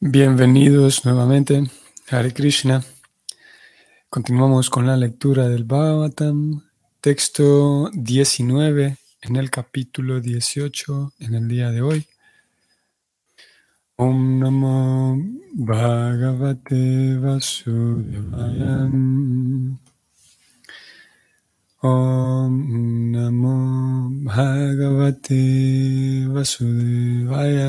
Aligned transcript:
Bienvenidos 0.00 1.04
nuevamente, 1.04 1.68
Hare 2.08 2.32
Krishna. 2.32 2.84
Continuamos 4.08 4.70
con 4.70 4.86
la 4.86 4.96
lectura 4.96 5.48
del 5.48 5.64
Bhagavatam, 5.64 6.62
texto 7.00 7.90
19 7.92 8.96
en 9.22 9.34
el 9.34 9.50
capítulo 9.50 10.20
18 10.20 11.14
en 11.18 11.34
el 11.34 11.48
día 11.48 11.72
de 11.72 11.82
hoy. 11.82 12.06
Om 13.96 14.38
Namo 14.38 15.20
Bhagavate 15.54 17.16
Vasudevaya. 17.16 18.88
Om 21.82 23.10
Namo 23.10 24.10
Bhagavate 24.12 25.34
Vasudevaya. 26.28 27.68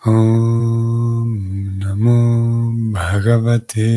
Om 0.00 1.28
Namo 1.76 2.72
Bhagavate 2.88 3.92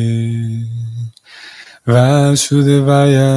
Vasudevaya. 1.88 3.32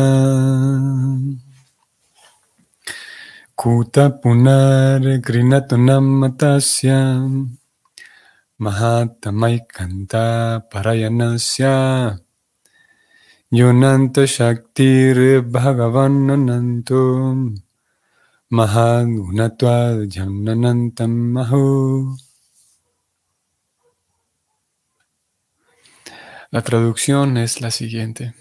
Kuta 3.56 4.12
Punar 4.20 5.00
Grinatunam 5.24 6.20
Matasya 6.20 7.24
Mahatamaikanta 8.60 10.60
Parayanasya. 10.68 12.20
Yonanta 13.54 14.28
Shaktir 14.28 15.40
Bhagavan 15.40 16.36
Anantum 16.36 17.64
Mahadunatvad 18.52 20.12
Jananantam 20.12 21.32
Mahu 21.32 22.27
La 26.50 26.62
traducción 26.62 27.36
es 27.36 27.60
la 27.60 27.72
siguiente. 27.72 28.34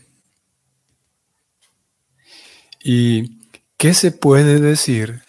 ¿Y 2.84 3.40
qué 3.76 3.94
se 3.94 4.12
puede 4.12 4.60
decir 4.60 5.22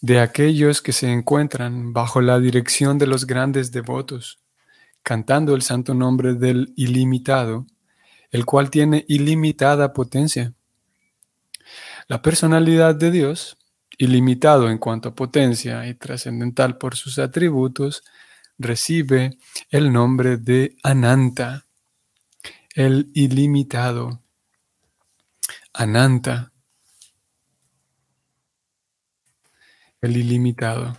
de 0.00 0.20
aquellos 0.20 0.82
que 0.82 0.92
se 0.92 1.10
encuentran 1.10 1.92
bajo 1.92 2.20
la 2.20 2.38
dirección 2.38 2.98
de 2.98 3.08
los 3.08 3.26
grandes 3.26 3.72
devotos, 3.72 4.38
cantando 5.02 5.56
el 5.56 5.62
santo 5.62 5.94
nombre 5.94 6.34
del 6.34 6.72
ilimitado, 6.76 7.66
el 8.30 8.44
cual 8.44 8.70
tiene 8.70 9.04
ilimitada 9.08 9.92
potencia? 9.92 10.52
La 12.06 12.22
personalidad 12.22 12.94
de 12.94 13.10
Dios, 13.10 13.56
ilimitado 13.98 14.70
en 14.70 14.78
cuanto 14.78 15.08
a 15.08 15.14
potencia 15.16 15.88
y 15.88 15.94
trascendental 15.94 16.78
por 16.78 16.94
sus 16.94 17.18
atributos, 17.18 18.04
recibe 18.58 19.38
el 19.70 19.92
nombre 19.92 20.36
de 20.36 20.76
Ananta 20.84 21.65
el 22.76 23.10
ilimitado, 23.14 24.22
Ananta, 25.72 26.52
el 30.02 30.16
ilimitado. 30.18 30.98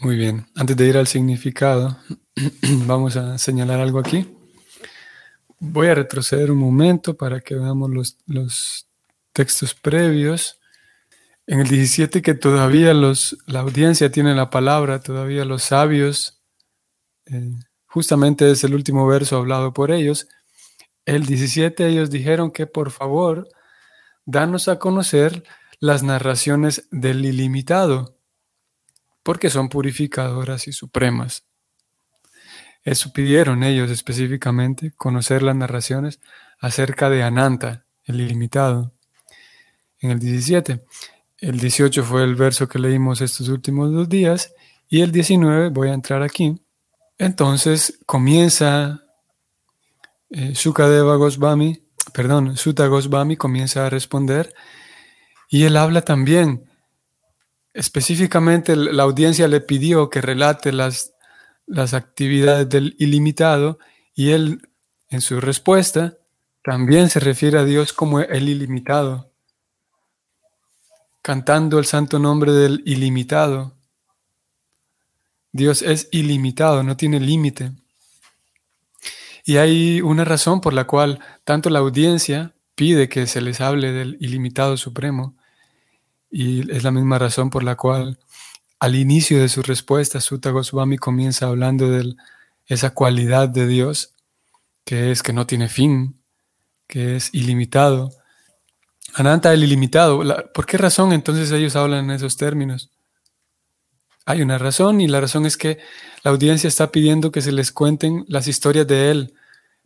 Muy 0.00 0.16
bien, 0.16 0.46
antes 0.54 0.74
de 0.78 0.86
ir 0.86 0.96
al 0.96 1.06
significado, 1.06 1.98
vamos 2.86 3.16
a 3.16 3.36
señalar 3.36 3.80
algo 3.80 3.98
aquí. 3.98 4.34
Voy 5.58 5.88
a 5.88 5.94
retroceder 5.94 6.50
un 6.50 6.58
momento 6.58 7.18
para 7.18 7.42
que 7.42 7.54
veamos 7.54 8.16
los, 8.26 8.88
textos 9.34 9.74
previos. 9.74 10.58
En 11.46 11.60
el 11.60 11.68
17 11.68 12.22
que 12.22 12.32
todavía 12.32 12.94
los, 12.94 13.36
la 13.46 13.60
audiencia 13.60 14.10
tiene 14.10 14.34
la 14.34 14.48
palabra, 14.48 15.00
todavía 15.00 15.44
los 15.44 15.64
sabios 15.64 16.42
eh, 17.26 17.60
Justamente 17.92 18.48
es 18.48 18.62
el 18.62 18.74
último 18.74 19.04
verso 19.08 19.36
hablado 19.36 19.72
por 19.72 19.90
ellos. 19.90 20.28
El 21.04 21.26
17 21.26 21.88
ellos 21.88 22.08
dijeron 22.08 22.52
que 22.52 22.68
por 22.68 22.92
favor, 22.92 23.48
danos 24.24 24.68
a 24.68 24.78
conocer 24.78 25.42
las 25.80 26.04
narraciones 26.04 26.86
del 26.92 27.24
ilimitado, 27.24 28.16
porque 29.24 29.50
son 29.50 29.68
purificadoras 29.68 30.68
y 30.68 30.72
supremas. 30.72 31.46
Eso 32.84 33.12
pidieron 33.12 33.64
ellos 33.64 33.90
específicamente, 33.90 34.92
conocer 34.92 35.42
las 35.42 35.56
narraciones 35.56 36.20
acerca 36.60 37.10
de 37.10 37.24
Ananta, 37.24 37.86
el 38.04 38.20
ilimitado. 38.20 38.92
En 39.98 40.12
el 40.12 40.20
17. 40.20 40.84
El 41.38 41.58
18 41.58 42.04
fue 42.04 42.22
el 42.22 42.36
verso 42.36 42.68
que 42.68 42.78
leímos 42.78 43.20
estos 43.20 43.48
últimos 43.48 43.92
dos 43.92 44.08
días 44.08 44.54
y 44.88 45.00
el 45.00 45.10
19, 45.10 45.70
voy 45.70 45.88
a 45.88 45.94
entrar 45.94 46.22
aquí, 46.22 46.60
entonces 47.20 48.00
comienza 48.06 49.04
eh, 50.30 50.54
Sukadeva 50.54 51.16
Goswami, 51.16 51.84
perdón, 52.14 52.56
Sutta 52.56 52.86
Goswami 52.86 53.36
comienza 53.36 53.84
a 53.84 53.90
responder 53.90 54.54
y 55.50 55.64
él 55.64 55.76
habla 55.76 56.00
también. 56.00 56.64
Específicamente 57.74 58.74
la 58.74 59.02
audiencia 59.02 59.48
le 59.48 59.60
pidió 59.60 60.08
que 60.08 60.22
relate 60.22 60.72
las, 60.72 61.12
las 61.66 61.92
actividades 61.92 62.70
del 62.70 62.96
ilimitado 62.98 63.78
y 64.14 64.30
él 64.30 64.66
en 65.10 65.20
su 65.20 65.42
respuesta 65.42 66.16
también 66.64 67.10
se 67.10 67.20
refiere 67.20 67.58
a 67.58 67.64
Dios 67.64 67.92
como 67.92 68.20
el 68.20 68.48
ilimitado, 68.48 69.30
cantando 71.20 71.78
el 71.78 71.84
santo 71.84 72.18
nombre 72.18 72.52
del 72.52 72.82
ilimitado. 72.86 73.74
Dios 75.52 75.82
es 75.82 76.08
ilimitado, 76.12 76.82
no 76.82 76.96
tiene 76.96 77.20
límite. 77.20 77.72
Y 79.44 79.56
hay 79.56 80.00
una 80.00 80.24
razón 80.24 80.60
por 80.60 80.72
la 80.72 80.86
cual 80.86 81.20
tanto 81.44 81.70
la 81.70 81.80
audiencia 81.80 82.54
pide 82.74 83.08
que 83.08 83.26
se 83.26 83.40
les 83.40 83.60
hable 83.60 83.92
del 83.92 84.16
ilimitado 84.20 84.76
supremo, 84.76 85.34
y 86.30 86.70
es 86.70 86.84
la 86.84 86.92
misma 86.92 87.18
razón 87.18 87.50
por 87.50 87.64
la 87.64 87.76
cual 87.76 88.18
al 88.78 88.94
inicio 88.94 89.40
de 89.40 89.48
su 89.48 89.62
respuesta 89.62 90.20
Sutta 90.20 90.50
Goswami 90.50 90.96
comienza 90.96 91.46
hablando 91.46 91.90
de 91.90 92.14
esa 92.66 92.90
cualidad 92.94 93.48
de 93.48 93.66
Dios, 93.66 94.14
que 94.84 95.10
es 95.10 95.22
que 95.22 95.32
no 95.32 95.46
tiene 95.46 95.68
fin, 95.68 96.20
que 96.86 97.16
es 97.16 97.34
ilimitado. 97.34 98.10
Ananta 99.14 99.52
el 99.52 99.64
ilimitado. 99.64 100.22
¿Por 100.54 100.66
qué 100.66 100.78
razón 100.78 101.12
entonces 101.12 101.50
ellos 101.50 101.76
hablan 101.76 102.06
en 102.06 102.10
esos 102.12 102.36
términos? 102.36 102.90
Hay 104.26 104.42
una 104.42 104.58
razón 104.58 105.00
y 105.00 105.08
la 105.08 105.20
razón 105.20 105.46
es 105.46 105.56
que 105.56 105.78
la 106.22 106.30
audiencia 106.30 106.68
está 106.68 106.92
pidiendo 106.92 107.32
que 107.32 107.40
se 107.40 107.52
les 107.52 107.72
cuenten 107.72 108.24
las 108.28 108.46
historias 108.46 108.86
de 108.86 109.10
él, 109.10 109.34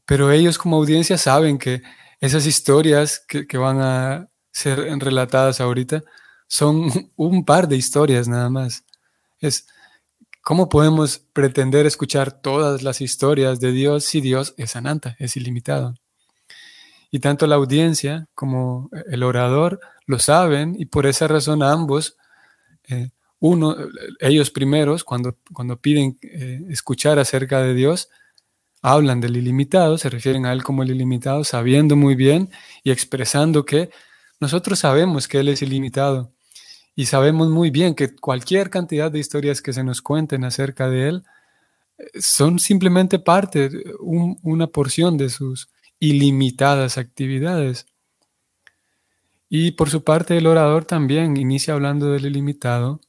pero 0.06 0.31
ellos 0.31 0.59
como 0.59 0.77
audiencia 0.77 1.19
saben 1.19 1.59
que 1.59 1.83
esas 2.21 2.47
historias 2.47 3.25
que, 3.27 3.59
van 3.59 3.81
a 3.81 4.28
ser 4.50 4.78
relatadas 4.99 5.61
ahorita 5.61 6.03
son 6.47 6.91
un 7.17 7.45
par 7.45 7.69
de 7.69 7.77
historias 7.77 8.28
nada 8.28 8.50
más. 8.50 8.84
Es 9.41 9.67
cómo 10.43 10.69
podemos 10.69 11.19
pretender 11.19 11.87
escuchar 11.87 12.33
todas 12.33 12.83
las 12.83 13.01
historias 13.01 13.61
de 13.61 13.72
Dios 13.72 14.05
si 14.05 14.21
Dios 14.21 14.55
es 14.56 14.77
ananta, 14.77 15.16
es 15.19 15.37
ilimitado. 15.37 15.95
Y 17.11 17.21
tanto 17.21 17.47
la 17.47 17.55
audiencia 17.55 18.27
como 18.34 18.91
el 19.06 19.22
orador 19.22 19.81
lo 20.06 20.19
saben 20.19 20.75
y 20.78 20.87
por 20.87 21.06
esa 21.06 21.28
razón 21.28 21.62
ambos 21.62 22.16
eh, 22.89 23.11
ellos 24.21 24.50
primeros, 24.50 25.05
cuando, 25.05 25.37
cuando 25.53 25.78
piden 25.81 26.19
eh, 26.22 26.62
escuchar 26.71 27.19
acerca 27.19 27.60
de 27.60 27.75
Dios, 27.75 28.09
hablan 28.81 29.21
del 29.21 29.37
ilimitado, 29.37 29.99
se 29.99 30.10
refieren 30.10 30.47
a 30.47 30.53
Él 30.53 30.62
como 30.62 30.82
el 30.82 30.91
ilimitado, 30.91 31.44
sabiendo 31.44 31.97
muy 31.97 32.15
bien 32.15 32.50
y 32.83 32.91
expresando 32.91 33.65
que 33.65 33.91
nosotros 34.41 34.78
sabemos 34.78 35.28
que 35.28 35.41
Él 35.41 35.49
es 35.49 35.62
ilimitado 35.62 36.33
y 36.94 37.06
sabemos 37.06 37.49
muy 37.50 37.71
bien 37.71 37.94
que 37.94 38.15
cualquier 38.15 38.71
cantidad 38.71 39.10
de 39.10 39.19
historias 39.19 39.60
que 39.60 39.72
se 39.72 39.84
nos 39.84 40.01
cuenten 40.01 40.45
acerca 40.45 40.89
de 40.89 41.09
Él 41.09 41.24
eh, 41.98 42.04
son 42.21 42.59
simplemente 42.59 43.19
parte, 43.19 43.71
una 44.01 44.69
porción 44.69 45.19
de 45.19 45.28
sus 45.28 45.69
ilimitadas 45.98 46.98
actividades. 46.98 47.86
Y 49.51 49.72
por 49.72 49.91
su 49.91 50.03
parte 50.03 50.36
el 50.36 50.47
orador 50.47 50.84
también 50.84 51.36
inicia 51.36 51.74
hablando 51.74 52.10
del 52.10 52.27
ilimitado 52.27 53.01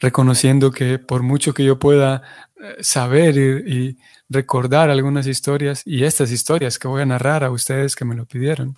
reconociendo 0.00 0.70
que 0.70 0.98
por 0.98 1.22
mucho 1.22 1.54
que 1.54 1.64
yo 1.64 1.78
pueda 1.78 2.22
eh, 2.60 2.76
saber 2.80 3.36
y, 3.36 3.98
recordar 4.28 4.90
algunas 4.90 5.28
historias 5.28 5.82
y 5.84 6.02
estas 6.02 6.32
historias 6.32 6.80
que 6.80 6.88
voy 6.88 7.02
a 7.02 7.06
narrar 7.06 7.44
a 7.44 7.52
ustedes 7.52 7.94
que 7.94 8.04
me 8.04 8.16
lo 8.16 8.26
pidieron, 8.26 8.76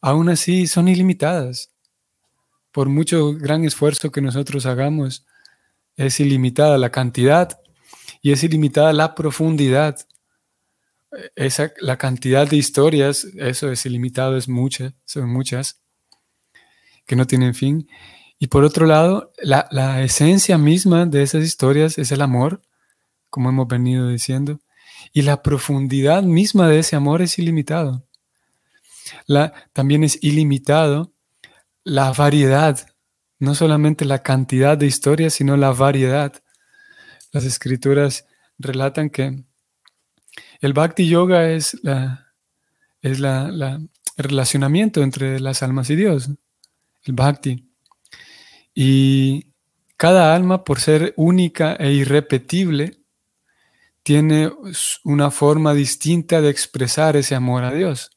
aún 0.00 0.30
así 0.30 0.66
son 0.66 0.88
ilimitadas. 0.88 1.70
Por 2.72 2.88
mucho 2.88 3.34
gran 3.34 3.66
esfuerzo 3.66 4.10
que 4.10 4.22
nosotros 4.22 4.64
hagamos, 4.64 5.26
es 5.96 6.20
ilimitada 6.20 6.78
la 6.78 6.90
cantidad 6.90 7.60
y 8.22 8.32
es 8.32 8.42
ilimitada 8.42 8.94
la 8.94 9.14
profundidad. 9.14 9.98
Esa, 11.34 11.72
la 11.80 11.98
cantidad 11.98 12.48
de 12.48 12.56
historias, 12.56 13.26
eso 13.36 13.70
es 13.70 13.84
ilimitado, 13.84 14.38
es 14.38 14.48
mucha, 14.48 14.94
son 15.04 15.28
muchas, 15.28 15.82
que 17.04 17.16
no 17.16 17.26
tienen 17.26 17.54
fin. 17.54 17.88
Y 18.40 18.48
por 18.48 18.64
otro 18.64 18.86
lado, 18.86 19.32
la, 19.40 19.68
la 19.70 20.02
esencia 20.02 20.58
misma 20.58 21.06
de 21.06 21.22
esas 21.22 21.44
historias 21.44 21.98
es 21.98 22.10
el 22.10 22.22
amor, 22.22 22.62
como 23.28 23.50
hemos 23.50 23.68
venido 23.68 24.08
diciendo, 24.08 24.58
y 25.12 25.22
la 25.22 25.42
profundidad 25.42 26.22
misma 26.22 26.66
de 26.66 26.78
ese 26.80 26.96
amor 26.96 27.22
es 27.22 27.38
ilimitado. 27.38 28.04
La, 29.26 29.52
también 29.72 30.04
es 30.04 30.18
ilimitado 30.22 31.12
la 31.84 32.12
variedad, 32.12 32.88
no 33.38 33.54
solamente 33.54 34.04
la 34.04 34.22
cantidad 34.22 34.76
de 34.76 34.86
historias, 34.86 35.34
sino 35.34 35.56
la 35.56 35.72
variedad. 35.72 36.32
Las 37.32 37.44
escrituras 37.44 38.26
relatan 38.58 39.10
que 39.10 39.44
el 40.60 40.72
bhakti 40.72 41.08
yoga 41.08 41.50
es, 41.50 41.78
la, 41.82 42.32
es 43.02 43.20
la, 43.20 43.48
el 43.48 44.24
relacionamiento 44.24 45.02
entre 45.02 45.40
las 45.40 45.62
almas 45.62 45.90
y 45.90 45.96
Dios, 45.96 46.30
el 47.04 47.12
bhakti. 47.12 47.69
Y 48.74 49.52
cada 49.96 50.34
alma, 50.34 50.64
por 50.64 50.80
ser 50.80 51.12
única 51.16 51.74
e 51.74 51.92
irrepetible, 51.92 53.00
tiene 54.02 54.50
una 55.04 55.30
forma 55.30 55.74
distinta 55.74 56.40
de 56.40 56.50
expresar 56.50 57.16
ese 57.16 57.34
amor 57.34 57.64
a 57.64 57.72
Dios. 57.72 58.10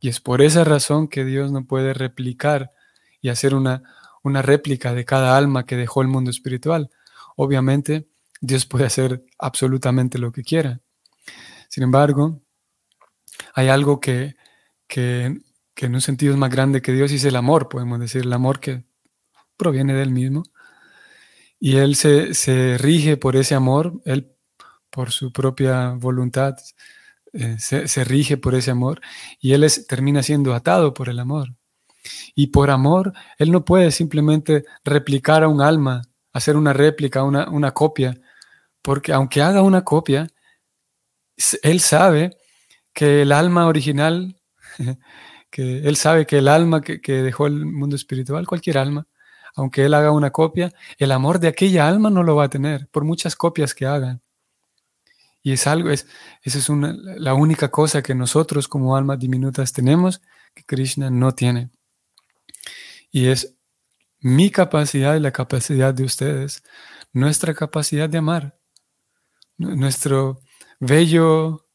Y 0.00 0.08
es 0.08 0.20
por 0.20 0.42
esa 0.42 0.64
razón 0.64 1.08
que 1.08 1.24
Dios 1.24 1.52
no 1.52 1.64
puede 1.64 1.94
replicar 1.94 2.72
y 3.20 3.28
hacer 3.28 3.54
una, 3.54 3.82
una 4.22 4.42
réplica 4.42 4.94
de 4.94 5.04
cada 5.04 5.36
alma 5.36 5.66
que 5.66 5.76
dejó 5.76 6.02
el 6.02 6.08
mundo 6.08 6.30
espiritual. 6.30 6.90
Obviamente, 7.36 8.08
Dios 8.40 8.66
puede 8.66 8.86
hacer 8.86 9.22
absolutamente 9.38 10.18
lo 10.18 10.32
que 10.32 10.42
quiera. 10.42 10.80
Sin 11.68 11.84
embargo, 11.84 12.40
hay 13.54 13.68
algo 13.68 14.00
que, 14.00 14.34
que, 14.86 15.40
que 15.74 15.86
en 15.86 15.94
un 15.94 16.00
sentido 16.00 16.32
es 16.32 16.38
más 16.38 16.50
grande 16.50 16.82
que 16.82 16.92
Dios 16.92 17.12
y 17.12 17.16
es 17.16 17.24
el 17.24 17.36
amor, 17.36 17.68
podemos 17.68 18.00
decir, 18.00 18.22
el 18.22 18.32
amor 18.32 18.60
que 18.60 18.84
proviene 19.62 19.94
de 19.94 20.02
Él 20.02 20.10
mismo. 20.10 20.42
Y 21.60 21.76
Él 21.76 21.94
se, 21.94 22.34
se 22.34 22.76
rige 22.78 23.16
por 23.16 23.36
ese 23.36 23.54
amor, 23.54 24.00
Él 24.04 24.32
por 24.90 25.10
su 25.10 25.32
propia 25.32 25.92
voluntad 25.92 26.56
eh, 27.32 27.56
se, 27.58 28.04
rige 28.04 28.36
por 28.36 28.54
ese 28.54 28.70
amor 28.70 29.00
y 29.40 29.54
Él 29.54 29.64
es, 29.64 29.86
termina 29.86 30.22
siendo 30.22 30.54
atado 30.54 30.92
por 30.92 31.08
el 31.08 31.18
amor. 31.18 31.54
Y 32.34 32.48
por 32.48 32.70
amor, 32.70 33.12
Él 33.38 33.50
no 33.52 33.64
puede 33.64 33.90
simplemente 33.90 34.64
replicar 34.84 35.42
a 35.44 35.48
un 35.48 35.62
alma, 35.62 36.02
hacer 36.32 36.56
una 36.56 36.72
réplica, 36.74 37.22
una, 37.22 37.48
una 37.48 37.72
copia, 37.72 38.20
porque 38.82 39.12
aunque 39.12 39.40
haga 39.40 39.62
una 39.62 39.82
copia, 39.82 40.28
Él 41.62 41.80
sabe 41.80 42.36
que 42.92 43.22
el 43.22 43.32
alma 43.32 43.66
original, 43.66 44.36
que 45.50 45.78
Él 45.88 45.96
sabe 45.96 46.26
que 46.26 46.38
el 46.38 46.48
alma 46.48 46.82
que, 46.82 47.00
que 47.00 47.22
dejó 47.22 47.46
el 47.46 47.64
mundo 47.64 47.96
espiritual, 47.96 48.46
cualquier 48.46 48.78
alma, 48.78 49.06
aunque 49.54 49.84
Él 49.84 49.94
haga 49.94 50.12
una 50.12 50.30
copia, 50.30 50.72
el 50.98 51.12
amor 51.12 51.38
de 51.38 51.48
aquella 51.48 51.88
alma 51.88 52.10
no 52.10 52.22
lo 52.22 52.36
va 52.36 52.44
a 52.44 52.50
tener, 52.50 52.88
por 52.88 53.04
muchas 53.04 53.36
copias 53.36 53.74
que 53.74 53.86
hagan. 53.86 54.22
Y 55.42 55.52
es 55.52 55.66
algo, 55.66 55.90
es, 55.90 56.06
esa 56.42 56.58
es 56.58 56.68
una, 56.68 56.94
la 56.94 57.34
única 57.34 57.70
cosa 57.70 58.02
que 58.02 58.14
nosotros 58.14 58.68
como 58.68 58.96
almas 58.96 59.18
diminutas 59.18 59.72
tenemos 59.72 60.22
que 60.54 60.64
Krishna 60.64 61.10
no 61.10 61.32
tiene. 61.32 61.70
Y 63.10 63.26
es 63.26 63.56
mi 64.20 64.50
capacidad 64.50 65.16
y 65.16 65.20
la 65.20 65.32
capacidad 65.32 65.92
de 65.92 66.04
ustedes, 66.04 66.62
nuestra 67.12 67.54
capacidad 67.54 68.08
de 68.08 68.18
amar, 68.18 68.58
nuestro 69.58 70.40
bello, 70.78 71.66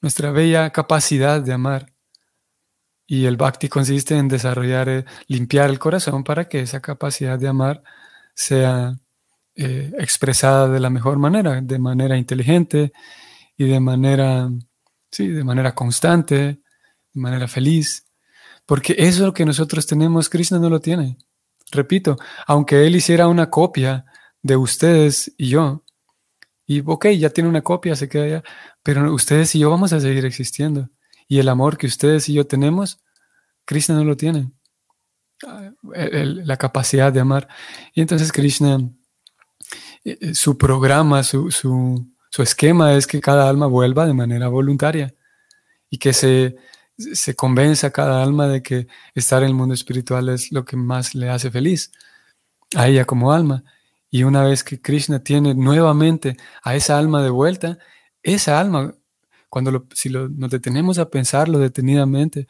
nuestra 0.00 0.30
bella 0.30 0.70
capacidad 0.70 1.40
de 1.40 1.52
amar. 1.52 1.95
Y 3.06 3.26
el 3.26 3.36
bhakti 3.36 3.68
consiste 3.68 4.16
en 4.16 4.28
desarrollar, 4.28 4.88
eh, 4.88 5.04
limpiar 5.28 5.70
el 5.70 5.78
corazón 5.78 6.24
para 6.24 6.48
que 6.48 6.60
esa 6.60 6.80
capacidad 6.80 7.38
de 7.38 7.48
amar 7.48 7.82
sea 8.34 8.96
eh, 9.54 9.92
expresada 9.98 10.68
de 10.68 10.80
la 10.80 10.90
mejor 10.90 11.18
manera, 11.18 11.60
de 11.60 11.78
manera 11.78 12.16
inteligente 12.16 12.92
y 13.56 13.66
de 13.66 13.80
manera, 13.80 14.50
sí, 15.10 15.28
de 15.28 15.44
manera 15.44 15.74
constante, 15.74 16.36
de 16.36 17.20
manera 17.20 17.48
feliz. 17.48 18.06
Porque 18.66 18.96
eso 18.98 19.32
que 19.32 19.46
nosotros 19.46 19.86
tenemos, 19.86 20.28
Krishna 20.28 20.58
no 20.58 20.68
lo 20.68 20.80
tiene. 20.80 21.16
Repito, 21.70 22.16
aunque 22.46 22.86
él 22.86 22.96
hiciera 22.96 23.28
una 23.28 23.48
copia 23.50 24.04
de 24.42 24.56
ustedes 24.56 25.32
y 25.38 25.48
yo, 25.48 25.84
y 26.66 26.82
ok, 26.84 27.06
ya 27.10 27.30
tiene 27.30 27.48
una 27.48 27.62
copia, 27.62 27.96
se 27.96 28.08
queda 28.08 28.28
ya, 28.28 28.42
pero 28.82 29.12
ustedes 29.14 29.54
y 29.54 29.60
yo 29.60 29.70
vamos 29.70 29.92
a 29.92 30.00
seguir 30.00 30.24
existiendo. 30.26 30.90
Y 31.28 31.38
el 31.38 31.48
amor 31.48 31.76
que 31.76 31.86
ustedes 31.86 32.28
y 32.28 32.34
yo 32.34 32.46
tenemos, 32.46 33.00
Krishna 33.64 33.96
no 33.96 34.04
lo 34.04 34.16
tiene. 34.16 34.50
Ah, 35.46 35.70
la 35.82 36.56
capacidad 36.56 37.12
de 37.12 37.20
amar. 37.20 37.48
Y 37.94 38.00
entonces 38.00 38.32
Krishna 38.32 38.78
eh, 40.04 40.18
eh, 40.20 40.34
su 40.34 40.56
programa, 40.56 41.22
su, 41.24 41.50
su, 41.50 42.08
su, 42.30 42.42
esquema 42.42 42.94
es 42.94 43.06
que 43.06 43.20
cada 43.20 43.48
alma 43.48 43.66
vuelva 43.66 44.06
de 44.06 44.14
manera 44.14 44.48
voluntaria 44.48 45.14
y 45.90 45.98
que 45.98 46.12
se, 46.12 46.56
se 46.96 47.34
convenza 47.34 47.88
a 47.88 47.90
cada 47.90 48.22
alma 48.22 48.48
de 48.48 48.62
que 48.62 48.86
estar 49.14 49.42
en 49.42 49.48
el 49.48 49.54
mundo 49.54 49.74
espiritual 49.74 50.28
es 50.28 50.52
lo 50.52 50.64
que 50.64 50.76
más 50.76 51.14
le 51.14 51.28
hace 51.28 51.50
feliz 51.50 51.92
a 52.74 52.88
ella 52.88 53.04
como 53.04 53.32
alma. 53.32 53.64
Y 54.10 54.22
una 54.24 54.44
vez 54.44 54.64
que 54.64 54.80
Krishna 54.80 55.18
tiene 55.20 55.54
nuevamente 55.54 56.36
a 56.62 56.76
esa 56.76 56.98
alma 56.98 57.22
de 57.22 57.30
vuelta, 57.30 57.78
esa 58.22 58.60
alma, 58.60 58.94
cuando 59.56 59.86
si 59.94 60.10
lo, 60.10 60.28
nos 60.28 60.50
detenemos 60.50 60.98
a 60.98 61.08
pensarlo 61.08 61.58
detenidamente, 61.58 62.46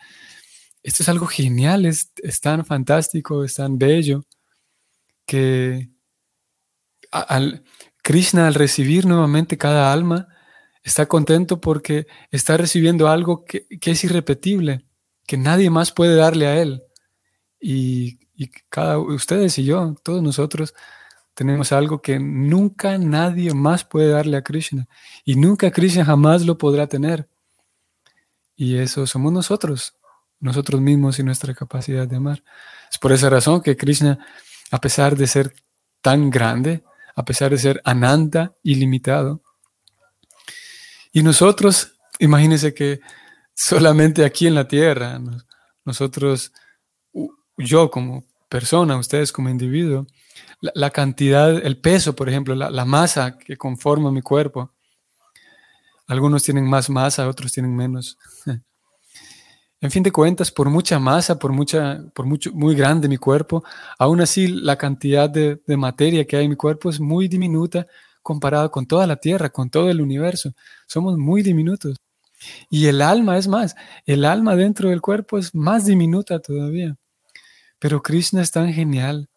esto 0.82 1.04
es 1.04 1.08
algo 1.08 1.26
genial, 1.26 1.86
es, 1.86 2.10
tan 2.40 2.64
fantástico, 2.64 3.44
es 3.44 3.54
tan 3.54 3.78
bello, 3.78 4.24
que 5.24 5.88
al, 7.12 7.62
Krishna 8.02 8.48
al 8.48 8.54
recibir 8.54 9.06
nuevamente 9.06 9.56
cada 9.56 9.92
alma 9.92 10.26
está 10.82 11.06
contento 11.06 11.60
porque 11.60 12.08
está 12.32 12.56
recibiendo 12.56 13.06
algo 13.06 13.44
que, 13.44 13.68
es 13.68 14.02
irrepetible, 14.02 14.84
que 15.28 15.36
nadie 15.36 15.70
más 15.70 15.92
puede 15.92 16.16
darle 16.16 16.48
a 16.48 16.60
él. 16.60 16.82
Y, 17.60 18.18
y, 18.34 18.50
cada 18.68 18.98
ustedes 18.98 19.56
y 19.58 19.64
yo, 19.64 19.94
todos 20.02 20.24
nosotros, 20.24 20.74
tenemos 21.36 21.70
algo 21.70 22.00
que 22.00 22.18
nunca 22.18 22.96
nadie 22.96 23.52
más 23.52 23.84
puede 23.84 24.08
darle 24.08 24.38
a 24.38 24.42
Krishna. 24.42 24.88
Y 25.22 25.36
nunca 25.36 25.70
Krishna 25.70 26.02
jamás 26.02 26.46
lo 26.46 26.56
podrá 26.56 26.86
tener. 26.86 27.28
Y 28.56 28.78
eso 28.78 29.06
somos 29.06 29.34
nosotros, 29.34 29.94
nosotros 30.40 30.80
mismos 30.80 31.18
y 31.18 31.22
nuestra 31.22 31.52
capacidad 31.52 32.08
de 32.08 32.16
amar. 32.16 32.42
Es 32.90 32.96
por 32.96 33.12
esa 33.12 33.28
razón 33.28 33.60
que 33.60 33.76
Krishna, 33.76 34.18
a 34.70 34.80
pesar 34.80 35.14
de 35.14 35.26
ser 35.26 35.54
tan 36.00 36.30
grande, 36.30 36.82
a 37.14 37.22
pesar 37.26 37.50
de 37.50 37.58
ser 37.58 37.82
ananta, 37.84 38.56
ilimitado. 38.62 39.42
Y 41.12 41.22
nosotros, 41.22 41.99
imagínense 42.18 42.72
que 42.72 43.00
solamente 43.52 44.25
aquí 44.25 44.46
en 44.46 44.54
la 44.54 44.66
tierra, 44.66 45.20
nosotros, 45.84 46.50
yo 47.58 47.90
como 47.90 48.25
persona, 48.56 48.96
ustedes 48.96 49.32
como 49.32 49.50
individuo, 49.50 50.06
la, 50.62 50.88
cantidad, 50.88 51.50
el 51.62 51.76
peso, 51.78 52.16
por 52.16 52.26
ejemplo, 52.30 52.54
la, 52.54 52.84
masa 52.86 53.36
que 53.36 53.58
conforma 53.58 54.10
mi 54.10 54.22
cuerpo. 54.22 54.72
Algunos 56.06 56.42
tienen 56.42 56.64
más 56.64 56.88
masa, 56.88 57.28
otros 57.28 57.52
tienen 57.52 57.75
menos. 57.76 58.16
En 59.78 59.90
fin 59.90 60.02
de 60.02 60.10
cuentas, 60.10 60.50
por 60.50 60.70
mucha 60.70 60.98
masa, 60.98 61.38
por 61.38 61.52
mucha, 61.52 62.02
por 62.14 62.25
mucho, 62.25 62.50
muy 62.54 62.75
grande 62.75 63.08
mi 63.08 63.18
cuerpo, 63.18 63.62
aún 63.98 64.22
así 64.22 64.48
la 64.48 64.76
cantidad 64.76 65.28
de, 65.28 65.60
materia 65.76 66.26
que 66.26 66.34
hay 66.38 66.44
en 66.44 66.50
mi 66.50 66.56
cuerpo 66.56 66.88
es 66.88 66.98
muy 66.98 67.28
diminuta 67.28 67.86
comparado 68.22 68.70
con 68.70 68.86
toda 68.86 69.06
la 69.06 69.16
Tierra, 69.16 69.50
con 69.50 69.68
todo 69.68 69.90
el 69.90 70.00
universo. 70.00 70.54
Somos 70.86 71.18
muy 71.18 71.42
diminutos. 71.42 71.98
Y 72.70 72.86
el 72.86 73.02
alma 73.02 73.36
es 73.36 73.48
más, 73.48 73.76
el 74.06 74.25
alma 74.25 74.56
dentro 74.56 74.88
del 74.88 75.02
cuerpo 75.02 75.36
es 75.36 75.54
más 75.54 75.84
diminuta 75.84 76.40
todavía. 76.40 76.96
Pero 77.78 78.02
Krishna 78.02 78.42
es 78.42 78.50
tan 78.50 78.73
genial 78.73 79.28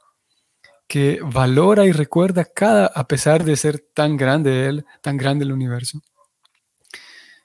que 0.88 1.20
valora 1.22 1.86
y 1.86 1.92
recuerda 1.92 2.46
cada, 2.46 2.88
a 2.88 3.08
pesar 3.08 3.44
de 3.44 3.56
ser 3.56 3.80
tan 3.94 4.18
grande 4.18 4.68
él, 4.68 4.86
tan 5.02 5.18
grande 5.18 5.46
el 5.46 5.52
universo, 5.52 6.02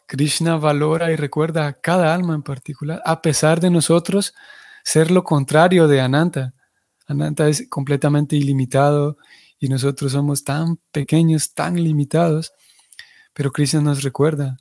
Krishna 0.06 0.56
valora 0.56 1.12
y 1.12 1.16
recuerda 1.16 1.66
a 1.66 1.72
cada 1.72 2.14
alma 2.14 2.34
en 2.34 2.42
particular, 2.42 3.02
a 3.04 3.20
pesar 3.22 3.60
de 3.60 3.70
nosotros 3.70 4.34
ser 4.82 5.10
lo 5.10 5.24
contrario 5.24 5.88
de 5.88 6.00
Ananta. 6.00 6.54
Ananta 7.06 7.48
es 7.48 7.68
completamente 7.68 8.36
ilimitado 8.36 9.16
y 9.58 9.68
nosotros 9.68 10.12
somos 10.12 10.44
tan 10.44 10.78
pequeños, 10.92 11.54
tan 11.54 11.82
limitados, 11.82 12.52
pero 13.32 13.50
Krishna 13.50 13.80
nos 13.80 14.02
recuerda. 14.02 14.56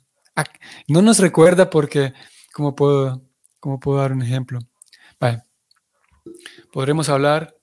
No 0.88 1.02
nos 1.02 1.18
recuerda 1.18 1.70
porque, 1.70 2.12
¿cómo 2.52 2.74
puedo, 2.74 3.22
cómo 3.60 3.78
puedo 3.78 3.98
dar 3.98 4.12
un 4.12 4.22
ejemplo? 4.22 4.58
Podremos 6.74 7.08
hablar 7.08 7.56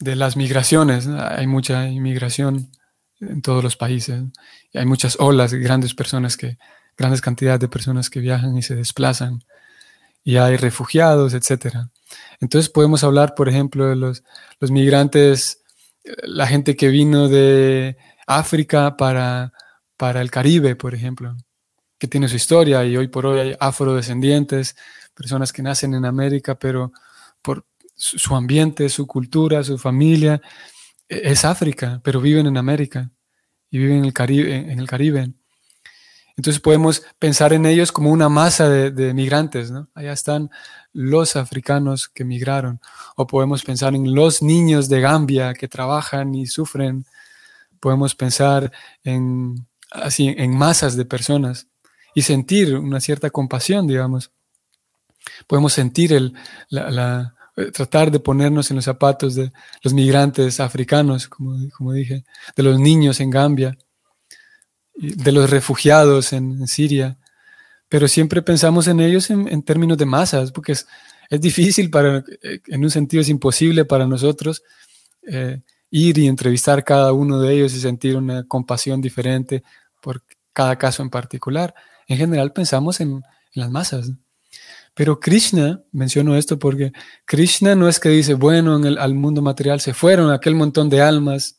de 0.00 0.16
las 0.16 0.36
migraciones. 0.36 1.06
Hay 1.06 1.46
mucha 1.46 1.86
inmigración 1.86 2.72
en 3.20 3.40
todos 3.40 3.62
los 3.62 3.76
países. 3.76 4.20
hay 4.74 4.84
muchas 4.84 5.16
olas, 5.20 5.54
grandes 5.54 5.94
personas 5.94 6.36
que 6.36 6.58
grandes 6.96 7.20
cantidades 7.20 7.60
de 7.60 7.68
personas 7.68 8.10
que 8.10 8.18
viajan 8.18 8.56
y 8.56 8.62
se 8.62 8.74
desplazan, 8.74 9.44
y 10.24 10.38
hay 10.38 10.56
refugiados, 10.56 11.34
etc. 11.34 11.76
Entonces 12.40 12.68
podemos 12.68 13.04
hablar, 13.04 13.36
por 13.36 13.48
ejemplo, 13.48 13.86
de 13.86 13.94
los, 13.94 14.24
los 14.58 14.72
migrantes, 14.72 15.62
la 16.24 16.48
gente 16.48 16.74
que 16.74 16.88
vino 16.88 17.28
de 17.28 17.96
África 18.26 18.96
para, 18.96 19.52
para 19.96 20.20
el 20.20 20.32
Caribe, 20.32 20.74
por 20.74 20.96
ejemplo, 20.96 21.36
que 21.96 22.08
tiene 22.08 22.28
su 22.28 22.34
historia 22.34 22.84
y 22.84 22.96
hoy 22.96 23.06
por 23.06 23.24
hoy 23.24 23.38
hay 23.38 23.56
afrodescendientes, 23.60 24.74
personas 25.14 25.52
que 25.52 25.62
nacen 25.62 25.94
en 25.94 26.04
América, 26.04 26.58
pero 26.58 26.90
su 27.96 28.36
ambiente, 28.36 28.88
su 28.88 29.06
cultura, 29.06 29.64
su 29.64 29.78
familia, 29.78 30.40
e, 31.08 31.32
es 31.32 31.44
África, 31.44 32.00
pero 32.04 32.20
viven 32.20 32.46
en 32.46 32.56
América 32.56 33.10
y 33.70 33.78
viven 33.78 33.98
en 33.98 34.04
el 34.04 34.12
Caribe. 34.12 34.54
En 34.54 34.78
el 34.78 34.86
Caribe. 34.86 35.32
Entonces 36.36 36.60
podemos 36.60 37.02
pensar 37.18 37.54
en 37.54 37.64
ellos 37.64 37.92
como 37.92 38.10
una 38.10 38.28
masa 38.28 38.68
de, 38.68 39.14
migrantes, 39.14 39.70
¿no? 39.70 39.88
Allá 39.94 40.12
están 40.12 40.50
los 40.92 41.34
africanos 41.34 42.08
que 42.08 42.24
migraron. 42.24 42.80
O 43.16 43.26
podemos 43.26 43.64
pensar 43.64 43.94
en 43.94 44.14
los 44.14 44.42
niños 44.42 44.90
de 44.90 45.00
Gambia 45.00 45.54
que 45.54 45.66
trabajan 45.66 46.34
y 46.34 46.46
sufren. 46.46 47.06
Podemos 47.80 48.14
pensar 48.14 48.70
en, 49.02 49.66
así, 49.90 50.34
en 50.36 50.56
masas 50.56 50.94
de 50.96 51.06
personas 51.06 51.68
y 52.14 52.22
sentir 52.22 52.76
una 52.76 53.00
cierta 53.00 53.30
compasión, 53.30 53.86
digamos. 53.86 54.30
Podemos 55.46 55.72
sentir 55.72 56.12
el, 56.12 56.34
la, 56.68 57.35
tratar 57.72 58.10
de 58.10 58.20
ponernos 58.20 58.70
en 58.70 58.76
los 58.76 58.84
zapatos 58.84 59.34
de 59.34 59.52
los 59.82 59.94
migrantes 59.94 60.60
africanos, 60.60 61.28
como, 61.28 61.56
como 61.76 61.92
dije, 61.92 62.24
de 62.54 62.62
los 62.62 62.78
niños 62.78 63.20
en 63.20 63.30
Gambia, 63.30 63.78
de 64.94 65.32
los 65.32 65.48
refugiados 65.50 66.32
en, 66.32 66.66
Siria, 66.66 67.18
pero 67.88 68.08
siempre 68.08 68.42
pensamos 68.42 68.88
en 68.88 69.00
ellos 69.00 69.30
en, 69.30 69.62
términos 69.62 69.98
de 69.98 70.06
masas, 70.06 70.52
porque 70.52 70.72
es, 70.72 70.86
es, 71.30 71.40
difícil 71.40 71.90
para, 71.90 72.24
eh, 72.42 72.60
en 72.66 72.84
un 72.84 72.90
sentido 72.90 73.20
es 73.20 73.28
imposible 73.28 73.84
para 73.84 74.06
nosotros 74.06 74.62
eh, 75.26 75.62
ir 75.90 76.18
y 76.18 76.26
entrevistar 76.26 76.84
cada 76.84 77.12
uno 77.12 77.40
de 77.40 77.54
ellos 77.54 77.74
y 77.74 77.80
sentir 77.80 78.16
una 78.16 78.44
compasión 78.46 79.00
diferente 79.00 79.62
por 80.02 80.22
cada 80.52 80.76
caso 80.76 81.02
en 81.02 81.10
particular. 81.10 81.74
En 82.06 82.18
general 82.18 82.52
pensamos 82.52 83.00
en, 83.00 83.22
las 83.52 83.70
masas. 83.70 84.12
Pero 84.96 85.20
Krishna, 85.20 85.82
menciono 85.92 86.36
esto 86.36 86.58
porque 86.58 86.90
Krishna 87.26 87.74
no 87.74 87.86
es 87.86 88.00
que 88.00 88.08
dice, 88.08 88.32
bueno, 88.32 88.78
en 88.78 88.86
el, 88.86 88.96
al 88.96 89.14
mundo 89.14 89.42
material 89.42 89.78
se 89.78 89.92
fueron 89.92 90.32
aquel 90.32 90.54
montón 90.54 90.88
de 90.88 91.02
almas. 91.02 91.58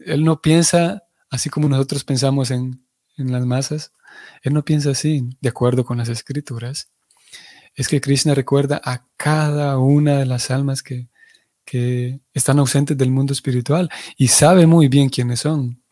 Él 0.00 0.24
no 0.24 0.40
piensa 0.40 1.02
así 1.28 1.50
como 1.50 1.68
nosotros 1.68 2.04
pensamos 2.04 2.50
en, 2.50 2.82
en 3.18 3.32
las 3.32 3.44
masas. 3.44 3.92
Él 4.40 4.54
no 4.54 4.64
piensa 4.64 4.92
así, 4.92 5.28
de 5.42 5.50
acuerdo 5.50 5.84
con 5.84 5.98
las 5.98 6.08
escrituras. 6.08 6.88
Es 7.74 7.86
que 7.86 8.00
Krishna 8.00 8.34
recuerda 8.34 8.80
a 8.82 9.06
cada 9.18 9.78
una 9.78 10.16
de 10.16 10.24
las 10.24 10.50
almas 10.50 10.82
que, 10.82 11.10
que 11.66 12.20
están 12.32 12.58
ausentes 12.58 12.96
del 12.96 13.10
mundo 13.10 13.34
espiritual 13.34 13.90
y 14.16 14.28
sabe 14.28 14.66
muy 14.66 14.88
bien 14.88 15.10
quiénes 15.10 15.40
son. 15.40 15.82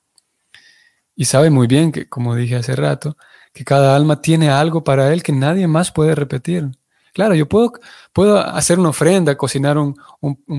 Y 1.14 1.26
sabe 1.26 1.50
muy 1.50 1.66
bien 1.66 1.92
que, 1.92 2.08
como 2.08 2.34
dije 2.34 2.56
hace 2.56 2.74
rato, 2.74 3.18
que 3.54 3.64
cada 3.64 3.96
alma 3.96 4.20
tiene 4.20 4.50
algo 4.50 4.84
para 4.84 5.12
él 5.12 5.22
que 5.22 5.32
nadie 5.32 5.66
más 5.68 5.92
puede 5.92 6.14
repetir. 6.14 6.70
Claro, 7.14 7.36
yo 7.36 7.48
puedo, 7.48 7.72
puedo 8.12 8.38
hacer 8.38 8.80
una 8.80 8.88
ofrenda, 8.88 9.36
cocinar 9.36 9.78
un, 9.78 9.94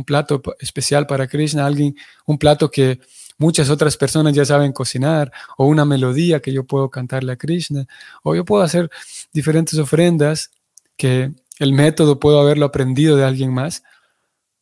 plato 0.05 0.41
especial 0.59 1.05
para 1.05 1.27
Krishna, 1.27 1.65
alguien, 1.65 1.95
un 2.25 2.37
plato 2.37 2.71
que 2.71 3.01
muchas 3.37 3.69
otras 3.69 3.97
personas 3.97 4.33
ya 4.33 4.45
saben 4.45 4.71
cocinar, 4.71 5.31
o 5.57 5.67
una 5.67 5.83
melodía 5.83 6.41
que 6.41 6.53
yo 6.53 6.63
puedo 6.63 6.89
cantarle 6.89 7.33
a 7.33 7.35
Krishna, 7.35 7.85
o 8.23 8.33
yo 8.33 8.45
puedo 8.45 8.63
hacer 8.63 8.89
diferentes 9.33 9.77
ofrendas 9.77 10.51
que 10.95 11.33
el 11.59 11.73
método 11.73 12.19
puedo 12.19 12.39
haberlo 12.39 12.65
aprendido 12.65 13.17
de 13.17 13.25
alguien 13.25 13.53
más, 13.53 13.83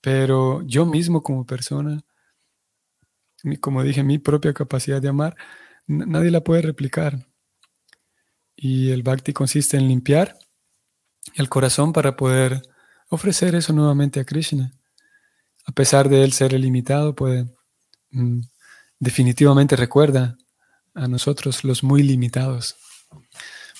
pero 0.02 0.63
yo 0.63 0.88
mismo 0.88 1.22
como 1.22 1.46
persona, 1.46 2.02
como 3.62 3.84
dije, 3.84 4.04
mi 4.04 4.18
propia 4.18 4.54
capacidad 4.54 5.00
de 5.00 5.10
amar, 5.10 5.36
nadie 5.86 6.32
la 6.32 6.42
puede 6.44 6.63
replicar. 6.63 7.28
Y 8.63 8.91
el 8.91 9.03
bhakti 9.03 9.34
consiste 9.34 9.75
en 9.75 9.89
limpiar 9.89 10.38
el 11.36 11.50
corazón 11.50 11.91
para 11.91 12.15
poder 12.15 12.62
ofrecer 13.10 13.55
eso 13.55 13.74
nuevamente 13.74 14.22
a 14.22 14.24
Krishna. 14.24 14.72
A 15.65 15.74
pesar 15.74 16.08
de 16.08 16.24
él 16.24 16.32
ser 16.32 16.53
ilimitado, 16.53 17.13
puede 17.13 17.46
mm, 18.12 18.39
definitivamente 19.00 19.75
recuerda 19.75 20.38
a 20.93 21.10
nosotros 21.10 21.65
los 21.65 21.84
muy 21.84 22.03
limitados. 22.03 22.77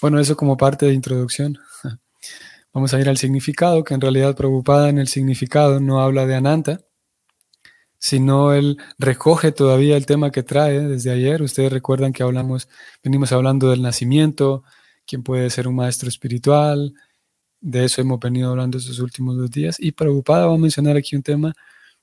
Bueno, 0.01 0.19
eso 0.19 0.35
como 0.35 0.57
parte 0.57 0.85
de 0.85 0.93
introducción. 0.93 1.57
Vamos 2.73 2.93
a 2.93 2.99
ir 2.99 3.07
al 3.07 3.17
significado, 3.17 3.85
que 3.85 3.93
en 3.93 4.01
realidad 4.01 4.35
preocupada 4.35 4.89
en 4.89 4.97
el 4.97 5.07
significado 5.07 5.79
no 5.79 6.01
habla 6.01 6.25
de 6.25 6.35
Ananta, 6.35 6.81
sino 8.03 8.51
él 8.51 8.77
recoge 9.00 9.53
todavía 9.53 9.95
el 9.95 10.05
tema 10.05 10.29
que 10.29 10.43
trae 10.43 10.81
desde 10.81 11.10
ayer. 11.10 11.41
Ustedes 11.41 11.72
recuerdan 11.72 12.12
que 12.12 12.22
hablamos, 12.22 12.67
venimos 13.01 13.31
hablando 13.31 13.69
del 13.69 13.81
nacimiento, 13.81 14.65
quién 15.07 15.24
puede 15.24 15.50
ser 15.50 15.69
un 15.69 15.75
maestro 15.75 16.10
espiritual, 16.10 16.93
de 17.62 17.86
eso 17.86 18.01
hemos 18.01 18.19
venido 18.19 18.50
hablando 18.50 18.77
estos 18.77 19.00
últimos 19.00 19.38
dos 19.38 19.50
días. 19.50 19.77
Y 19.79 19.93
preocupada 19.93 20.48
va 20.48 20.55
a 20.55 20.57
mencionar 20.57 20.98
aquí 20.98 21.15
un 21.15 21.24
tema 21.24 21.53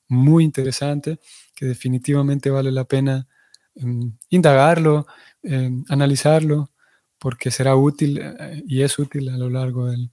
muy 0.08 0.42
interesante 0.42 1.18
que 1.54 1.66
definitivamente 1.66 2.48
vale 2.48 2.72
la 2.72 2.84
pena 2.84 3.28
em, 3.74 4.16
indagarlo, 4.30 5.06
em, 5.42 5.84
analizarlo, 5.90 6.70
porque 7.18 7.50
será 7.50 7.76
útil 7.76 8.20
eh, 8.22 8.62
y 8.66 8.80
es 8.80 8.98
útil 8.98 9.28
a 9.28 9.36
lo 9.36 9.50
largo 9.50 9.90
de 9.90 10.08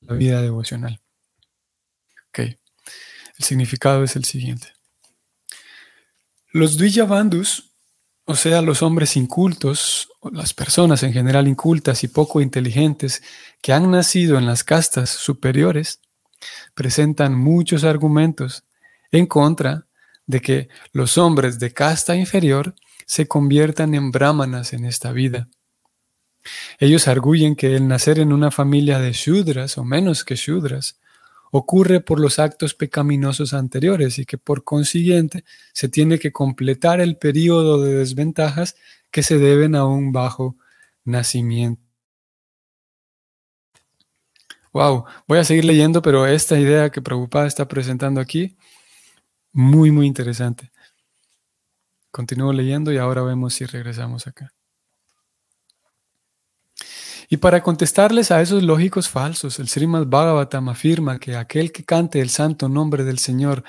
la 0.00 0.14
vida 0.14 0.40
devocional. 0.40 0.98
Ok, 2.30 2.38
el 2.38 3.44
significado 3.44 4.02
es 4.02 4.16
el 4.16 4.24
siguiente. 4.24 4.75
Los 6.56 6.78
Dvijabandhus, 6.78 7.74
o 8.24 8.34
sea, 8.34 8.62
los 8.62 8.82
hombres 8.82 9.18
incultos, 9.18 10.08
las 10.32 10.54
personas 10.54 11.02
en 11.02 11.12
general 11.12 11.48
incultas 11.48 12.02
y 12.02 12.08
poco 12.08 12.40
inteligentes 12.40 13.22
que 13.60 13.74
han 13.74 13.90
nacido 13.90 14.38
en 14.38 14.46
las 14.46 14.64
castas 14.64 15.10
superiores, 15.10 16.00
presentan 16.72 17.34
muchos 17.34 17.84
argumentos 17.84 18.64
en 19.12 19.26
contra 19.26 19.86
de 20.24 20.40
que 20.40 20.70
los 20.92 21.18
hombres 21.18 21.58
de 21.58 21.74
casta 21.74 22.16
inferior 22.16 22.74
se 23.04 23.28
conviertan 23.28 23.94
en 23.94 24.10
brahmanas 24.10 24.72
en 24.72 24.86
esta 24.86 25.12
vida. 25.12 25.50
Ellos 26.78 27.06
arguyen 27.06 27.54
que 27.54 27.76
el 27.76 27.86
nacer 27.86 28.18
en 28.18 28.32
una 28.32 28.50
familia 28.50 28.98
de 28.98 29.12
shudras 29.12 29.76
o 29.76 29.84
menos 29.84 30.24
que 30.24 30.36
shudras 30.36 30.98
ocurre 31.50 32.00
por 32.00 32.20
los 32.20 32.38
actos 32.38 32.74
pecaminosos 32.74 33.54
anteriores 33.54 34.18
y 34.18 34.26
que 34.26 34.38
por 34.38 34.64
consiguiente 34.64 35.44
se 35.72 35.88
tiene 35.88 36.18
que 36.18 36.32
completar 36.32 37.00
el 37.00 37.16
periodo 37.16 37.82
de 37.82 37.94
desventajas 37.94 38.76
que 39.10 39.22
se 39.22 39.38
deben 39.38 39.74
a 39.74 39.86
un 39.86 40.12
bajo 40.12 40.56
nacimiento. 41.04 41.82
Wow, 44.72 45.06
voy 45.26 45.38
a 45.38 45.44
seguir 45.44 45.64
leyendo, 45.64 46.02
pero 46.02 46.26
esta 46.26 46.58
idea 46.58 46.90
que 46.90 47.00
Prabhupada 47.00 47.46
está 47.46 47.66
presentando 47.66 48.20
aquí, 48.20 48.58
muy, 49.52 49.90
muy 49.90 50.06
interesante. 50.06 50.70
Continúo 52.10 52.52
leyendo 52.52 52.92
y 52.92 52.98
ahora 52.98 53.22
vemos 53.22 53.54
si 53.54 53.64
regresamos 53.64 54.26
acá. 54.26 54.55
Y 57.28 57.38
para 57.38 57.62
contestarles 57.62 58.30
a 58.30 58.40
esos 58.40 58.62
lógicos 58.62 59.08
falsos, 59.08 59.58
el 59.58 59.68
Srimad 59.68 60.06
Bhagavatam 60.06 60.68
afirma 60.68 61.18
que 61.18 61.36
aquel 61.36 61.72
que 61.72 61.84
cante 61.84 62.20
el 62.20 62.30
santo 62.30 62.68
nombre 62.68 63.04
del 63.04 63.18
Señor 63.18 63.64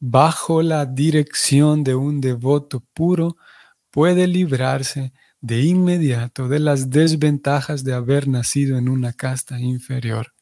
bajo 0.00 0.62
la 0.62 0.86
dirección 0.86 1.84
de 1.84 1.94
un 1.94 2.20
devoto 2.20 2.82
puro 2.94 3.36
puede 3.90 4.26
librarse 4.26 5.12
de 5.40 5.62
inmediato 5.62 6.48
de 6.48 6.58
las 6.58 6.90
desventajas 6.90 7.84
de 7.84 7.94
haber 7.94 8.28
nacido 8.28 8.76
en 8.76 8.88
una 8.88 9.12
casta 9.12 9.58
inferior. 9.60 10.32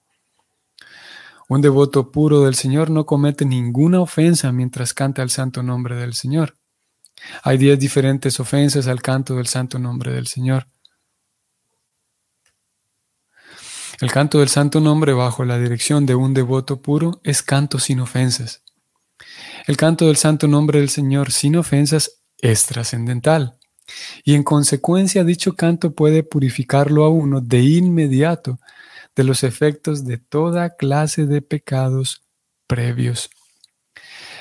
Un 1.49 1.61
devoto 1.61 2.11
puro 2.11 2.45
del 2.45 2.55
Señor 2.55 2.90
no 2.90 3.07
comete 3.07 3.45
ninguna 3.45 4.00
ofensa 4.00 4.52
mientras 4.52 4.93
canta 4.93 5.23
el 5.23 5.31
santo 5.31 5.62
nombre 5.62 5.97
del 5.97 6.14
Señor. 6.14 6.57
Hay 7.43 7.59
diez 7.59 7.78
diferentes 7.78 8.38
ofensas 8.38 8.87
al 8.87 9.02
canto 9.02 9.35
del 9.35 9.47
santo 9.47 9.78
nombre 9.78 10.12
del 10.12 10.26
Señor. 10.26 10.69
El 14.00 14.12
canto 14.12 14.38
del 14.38 14.49
santo 14.49 14.78
nombre 14.78 15.12
bajo 15.12 15.45
la 15.45 15.59
dirección 15.59 16.07
de 16.07 16.14
un 16.14 16.33
devoto 16.33 16.81
puro 16.81 17.21
es 17.25 17.43
canto 17.43 17.81
sin 17.81 17.99
ofensas. 17.99 18.62
El 19.67 19.76
canto 19.76 20.07
del 20.07 20.17
santo 20.17 20.47
nombre 20.47 20.78
del 20.78 20.88
Señor 20.88 21.33
sin 21.33 21.57
ofensas 21.57 22.23
es 22.40 22.67
trascendental. 22.67 23.59
Y 24.23 24.35
en 24.35 24.45
consecuencia 24.45 25.25
dicho 25.25 25.57
canto 25.57 25.95
puede 25.95 26.23
purificarlo 26.23 27.05
a 27.05 27.09
uno 27.09 27.40
de 27.40 27.61
inmediato 27.61 28.61
de 29.17 29.25
los 29.25 29.43
efectos 29.43 30.05
de 30.05 30.19
toda 30.19 30.76
clase 30.76 31.26
de 31.26 31.43
pecados 31.43 32.23
previos. 32.69 33.31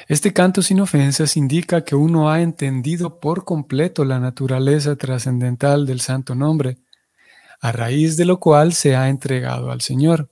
Este 0.07 0.33
canto 0.33 0.61
sin 0.61 0.81
ofensas 0.81 1.35
indica 1.35 1.83
que 1.83 1.95
uno 1.95 2.29
ha 2.29 2.43
entendido 2.43 3.19
por 3.19 3.43
completo 3.43 4.05
la 4.05 4.19
naturaleza 4.19 4.95
trascendental 4.95 5.87
del 5.87 5.99
santo 5.99 6.35
nombre 6.35 6.77
a 7.59 7.71
raíz 7.71 8.17
de 8.17 8.25
lo 8.25 8.39
cual 8.39 8.73
se 8.73 8.95
ha 8.95 9.09
entregado 9.09 9.71
al 9.71 9.81
Señor. 9.81 10.29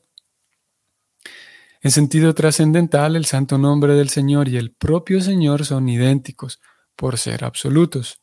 En 1.82 1.92
sentido 1.92 2.34
trascendental, 2.34 3.16
el 3.16 3.26
santo 3.26 3.58
nombre 3.58 3.94
del 3.94 4.10
Señor 4.10 4.48
y 4.48 4.58
el 4.58 4.72
propio 4.72 5.22
Señor 5.22 5.66
son 5.66 5.88
idénticos 5.88 6.60
por 6.96 7.18
ser 7.18 7.44
absolutos. 7.44 8.22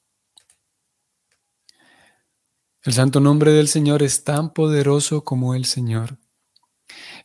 El 2.83 2.93
santo 2.93 3.21
nombre 3.21 3.53
del 3.53 3.69
Señor 3.69 4.03
es 4.03 4.25
tan 4.25 4.53
poderoso 4.53 5.23
como 5.23 5.55
el 5.55 5.65
Señor. 5.65 6.19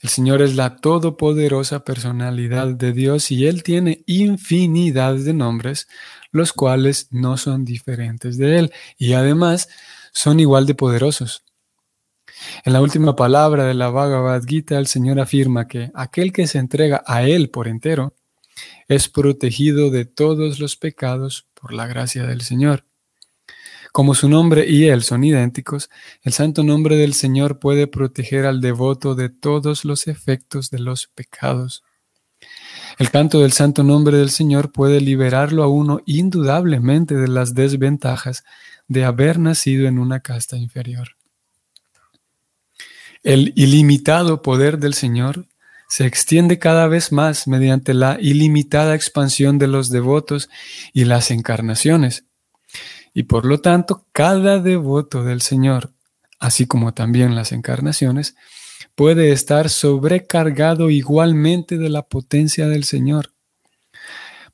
El 0.01 0.09
Señor 0.09 0.43
es 0.43 0.55
la 0.55 0.75
todopoderosa 0.75 1.83
personalidad 1.83 2.67
de 2.67 2.93
Dios 2.93 3.31
y 3.31 3.47
Él 3.47 3.63
tiene 3.63 4.03
infinidad 4.05 5.15
de 5.15 5.33
nombres, 5.33 5.87
los 6.31 6.53
cuales 6.53 7.07
no 7.09 7.37
son 7.37 7.65
diferentes 7.65 8.37
de 8.37 8.59
Él 8.59 8.73
y 8.99 9.13
además 9.13 9.69
son 10.13 10.39
igual 10.39 10.67
de 10.67 10.75
poderosos. 10.75 11.46
En 12.63 12.73
la 12.73 12.81
última 12.81 13.15
palabra 13.15 13.65
de 13.65 13.73
la 13.73 13.89
Bhagavad 13.89 14.43
Gita, 14.45 14.77
el 14.77 14.87
Señor 14.87 15.19
afirma 15.19 15.67
que 15.67 15.91
aquel 15.93 16.31
que 16.31 16.47
se 16.47 16.59
entrega 16.59 17.03
a 17.05 17.23
Él 17.23 17.49
por 17.49 17.67
entero 17.67 18.15
es 18.87 19.09
protegido 19.09 19.89
de 19.91 20.05
todos 20.05 20.59
los 20.59 20.75
pecados 20.75 21.47
por 21.53 21.73
la 21.73 21.87
gracia 21.87 22.25
del 22.25 22.41
Señor. 22.41 22.85
Como 23.91 24.13
su 24.13 24.29
nombre 24.29 24.69
y 24.69 24.85
él 24.85 25.01
son 25.01 25.23
idénticos, 25.23 25.89
el 26.21 26.31
santo 26.31 26.63
nombre 26.63 26.97
del 26.97 27.13
Señor 27.13 27.59
puede 27.59 27.87
proteger 27.87 28.45
al 28.45 28.61
devoto 28.61 29.15
de 29.15 29.29
todos 29.29 29.85
los 29.85 30.07
efectos 30.07 30.69
de 30.69 30.79
los 30.79 31.07
pecados. 31.07 31.83
El 32.99 33.09
canto 33.09 33.41
del 33.41 33.53
santo 33.53 33.83
nombre 33.83 34.17
del 34.17 34.29
Señor 34.29 34.71
puede 34.71 35.01
liberarlo 35.01 35.63
a 35.63 35.67
uno 35.67 36.01
indudablemente 36.05 37.15
de 37.15 37.27
las 37.27 37.53
desventajas 37.55 38.43
de 38.87 39.03
haber 39.03 39.39
nacido 39.39 39.87
en 39.87 39.99
una 39.99 40.19
casta 40.19 40.57
inferior. 40.57 41.16
El 43.27 43.51
ilimitado 43.57 44.41
poder 44.41 44.77
del 44.77 44.93
Señor 44.93 45.47
se 45.89 46.05
extiende 46.05 46.59
cada 46.59 46.87
vez 46.87 47.11
más 47.11 47.45
mediante 47.45 47.93
la 47.93 48.17
ilimitada 48.21 48.95
expansión 48.95 49.57
de 49.57 49.67
los 49.67 49.89
devotos 49.89 50.49
y 50.93 51.03
las 51.03 51.29
encarnaciones. 51.29 52.23
Y 53.13 53.23
por 53.23 53.45
lo 53.45 53.59
tanto, 53.59 54.05
cada 54.13 54.59
devoto 54.59 55.25
del 55.25 55.41
Señor, 55.41 55.91
así 56.39 56.67
como 56.67 56.93
también 56.93 57.35
las 57.35 57.51
encarnaciones, 57.51 58.37
puede 58.95 59.33
estar 59.33 59.67
sobrecargado 59.67 60.89
igualmente 60.89 61.77
de 61.77 61.89
la 61.89 62.03
potencia 62.03 62.69
del 62.69 62.85
Señor. 62.85 63.33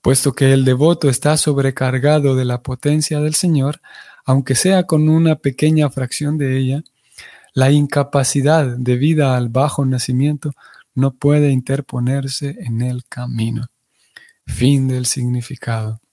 Puesto 0.02 0.34
que 0.34 0.52
el 0.52 0.66
devoto 0.66 1.12
está 1.12 1.38
sobrecargado 1.38 2.36
de 2.36 2.46
la 2.46 2.64
potencia 2.64 3.20
del 3.20 3.36
Señor, 3.36 3.82
aunque 4.26 4.56
sea 4.56 4.88
con 4.88 5.10
una 5.10 5.36
pequeña 5.36 5.92
fracción 5.92 6.40
de 6.40 6.58
ella, 6.58 6.84
la 7.54 7.72
incapacidad 7.72 8.66
debida 8.78 9.38
al 9.38 9.50
bajo 9.50 9.86
nacimiento 9.86 10.52
no 10.96 11.12
puede 11.12 11.52
interponerse 11.52 12.56
en 12.60 12.82
el 12.82 13.06
camino. 13.06 13.68
Fin 14.46 14.88
del 14.88 15.06
significado 15.06 16.04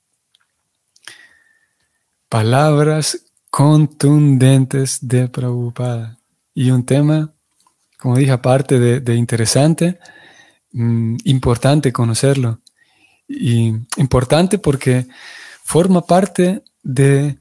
palabras 2.30 3.26
contundentes 3.50 5.00
de 5.02 5.28
Prabhupada. 5.28 6.18
Y 6.54 6.70
un 6.70 6.86
tema, 6.86 7.34
como 7.98 8.16
dije, 8.16 8.30
aparte 8.30 8.78
de, 8.78 9.14
interesante, 9.16 9.98
mm, 10.72 11.16
importante 11.24 11.92
conocerlo. 11.92 12.60
Y 13.28 13.74
importante 13.96 14.58
porque 14.58 15.06
forma 15.64 16.02
parte 16.02 16.62
de, 16.82 17.36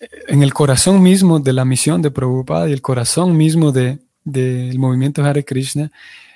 en 0.00 0.42
el 0.42 0.54
corazón 0.54 1.02
mismo 1.02 1.40
de 1.40 1.52
la 1.52 1.64
misión 1.64 2.00
de 2.02 2.10
Prabhupada 2.10 2.68
y 2.68 2.72
el 2.72 2.80
corazón 2.80 3.36
mismo 3.36 3.70
del 3.70 4.00
de, 4.24 4.74
movimiento 4.78 5.22
Hare 5.24 5.44
Krishna. 5.44 5.92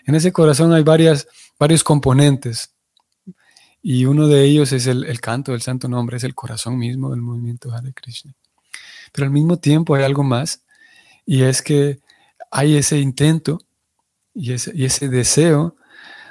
En 0.06 0.14
ese 0.14 0.32
corazón 0.32 0.72
hay 0.72 0.82
varias, 0.82 1.26
varios 1.58 1.82
componentes 1.82 2.74
y 3.82 4.04
uno 4.04 4.28
de 4.28 4.44
ellos 4.44 4.72
es 4.72 4.86
el, 4.86 5.20
canto 5.20 5.52
del 5.52 5.62
santo 5.62 5.88
nombre, 5.88 6.16
es 6.16 6.24
el 6.24 6.34
corazón 6.34 6.78
mismo 6.78 7.10
del 7.10 7.20
movimiento 7.20 7.72
Hare 7.72 7.92
Krishna. 7.92 8.34
Pero 9.12 9.26
al 9.26 9.32
mismo 9.32 9.58
tiempo 9.58 9.94
hay 9.94 10.04
algo 10.04 10.22
más, 10.22 10.62
y 11.26 11.42
es 11.42 11.62
que 11.62 12.00
hay 12.50 12.76
ese 12.76 12.98
intento 12.98 13.60
y 14.34 14.52
ese, 14.52 14.72
y 14.74 14.86
ese 14.86 15.08
deseo 15.08 15.76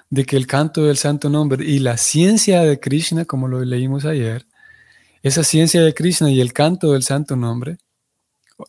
de 0.09 0.25
que 0.25 0.35
el 0.35 0.47
canto 0.47 0.83
del 0.83 0.97
santo 0.97 1.29
nombre 1.29 1.63
y 1.65 1.79
la 1.79 1.97
ciencia 1.97 2.61
de 2.61 2.79
Krishna, 2.79 3.25
como 3.25 3.47
lo 3.47 3.63
leímos 3.63 4.05
ayer, 4.05 4.47
esa 5.23 5.43
ciencia 5.43 5.81
de 5.81 5.93
Krishna 5.93 6.29
y 6.29 6.41
el 6.41 6.51
canto 6.51 6.91
del 6.91 7.03
santo 7.03 7.37
nombre, 7.37 7.77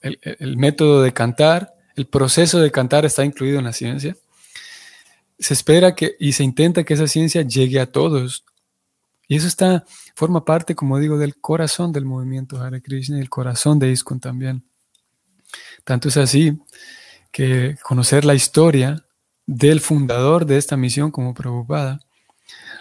el, 0.00 0.56
método 0.56 1.02
de 1.02 1.12
cantar, 1.12 1.74
el 1.96 2.06
proceso 2.06 2.60
de 2.60 2.70
cantar 2.70 3.04
está 3.04 3.24
incluido 3.24 3.58
en 3.58 3.64
la 3.64 3.72
ciencia. 3.72 4.16
Se 5.38 5.52
espera 5.52 5.94
que 5.94 6.16
y 6.18 6.32
se 6.32 6.44
intenta 6.44 6.84
que 6.84 6.94
esa 6.94 7.08
ciencia 7.08 7.42
llegue 7.42 7.80
a 7.80 7.90
todos, 7.90 8.44
y 9.26 9.36
eso 9.36 9.48
está, 9.48 9.84
forma 10.14 10.44
parte, 10.44 10.74
como 10.76 10.98
digo, 10.98 11.18
del 11.18 11.36
corazón 11.36 11.92
del 11.92 12.04
movimiento 12.04 12.60
Hare 12.62 12.82
Krishna 12.82 13.18
y 13.18 13.20
el 13.20 13.30
corazón 13.30 13.78
de 13.78 13.90
ISKCON 13.90 14.20
también. 14.20 14.64
Tanto 15.82 16.08
es 16.08 16.16
así 16.16 16.58
que 17.32 17.76
conocer 17.82 18.24
la 18.24 18.34
historia 18.34 19.04
del 19.46 19.80
fundador 19.80 20.46
de 20.46 20.56
esta 20.56 20.76
misión 20.76 21.10
como 21.10 21.34
Prabhupada 21.34 22.00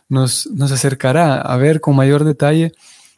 nos, 0.09 0.47
nos 0.47 0.71
acercará 0.71 1.41
a 1.41 1.57
ver 1.57 1.81
con 1.81 1.95
mayor 1.95 2.23
detalle 2.23 2.73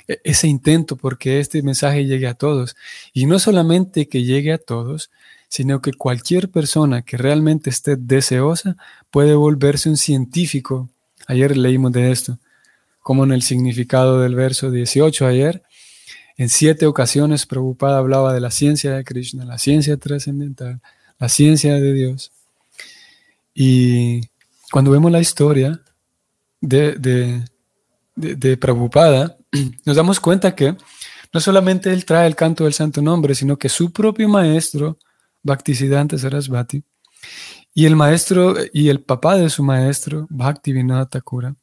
ese 0.07 0.47
intento 0.47 0.95
porque 0.95 1.39
este 1.39 1.61
mensaje 1.63 2.05
llegue 2.05 2.27
a 2.27 2.33
todos. 2.33 2.75
Y 3.13 3.25
no 3.25 3.39
solamente 3.39 4.07
que 4.07 4.23
llegue 4.23 4.53
a 4.53 4.57
todos, 4.57 5.11
sino 5.49 5.81
que 5.81 5.93
cualquier 5.93 6.49
persona 6.49 7.01
que 7.03 7.17
realmente 7.17 7.69
esté 7.69 7.95
deseosa 7.95 8.75
puede 9.11 9.35
volverse 9.35 9.89
un 9.89 9.97
científico. 9.97 10.89
Ayer 11.27 11.55
leímos 11.57 11.91
de 11.91 12.11
esto 12.11 12.39
como 13.05 13.23
en 13.23 13.31
el 13.33 13.43
significado 13.43 14.19
del 14.21 14.33
verso 14.33 14.71
18 14.71 15.27
ayer, 15.27 15.61
en 16.37 16.49
siete 16.49 16.87
ocasiones 16.87 17.45
Prabhupada 17.45 17.99
hablaba 17.99 18.33
de 18.33 18.39
la 18.39 18.49
ciencia 18.49 18.93
de 18.93 19.03
Krishna, 19.03 19.45
la 19.45 19.59
ciencia 19.59 19.95
trascendental, 19.97 20.81
la 21.19 21.29
ciencia 21.29 21.75
de 21.75 21.93
Dios. 21.93 22.31
Y 23.53 24.21
cuando 24.71 24.89
vemos 24.89 25.11
la 25.11 25.19
historia 25.19 25.79
de, 26.61 26.93
de, 26.95 27.45
de, 28.15 28.57
Prabhupada, 28.57 29.37
nos 29.85 29.95
damos 29.95 30.19
cuenta 30.19 30.55
que 30.55 30.75
no 31.33 31.39
solamente 31.39 31.91
él 31.91 32.05
trae 32.05 32.27
el 32.27 32.35
canto 32.35 32.63
del 32.63 32.73
santo 32.73 33.01
nombre, 33.01 33.35
sino 33.35 33.57
que 33.57 33.69
su 33.69 33.91
propio 33.91 34.29
maestro, 34.29 34.97
Bhaktisiddhanta 35.43 36.17
Sarasvati, 36.17 36.83
y 37.73 37.85
el 37.85 37.95
maestro 37.95 38.55
y 38.71 38.89
el 38.89 39.01
papá 39.01 39.35
de 39.35 39.49
su 39.49 39.63
maestro, 39.63 40.27
Bhaktivinoda 40.29 41.07
Thakura, 41.07 41.55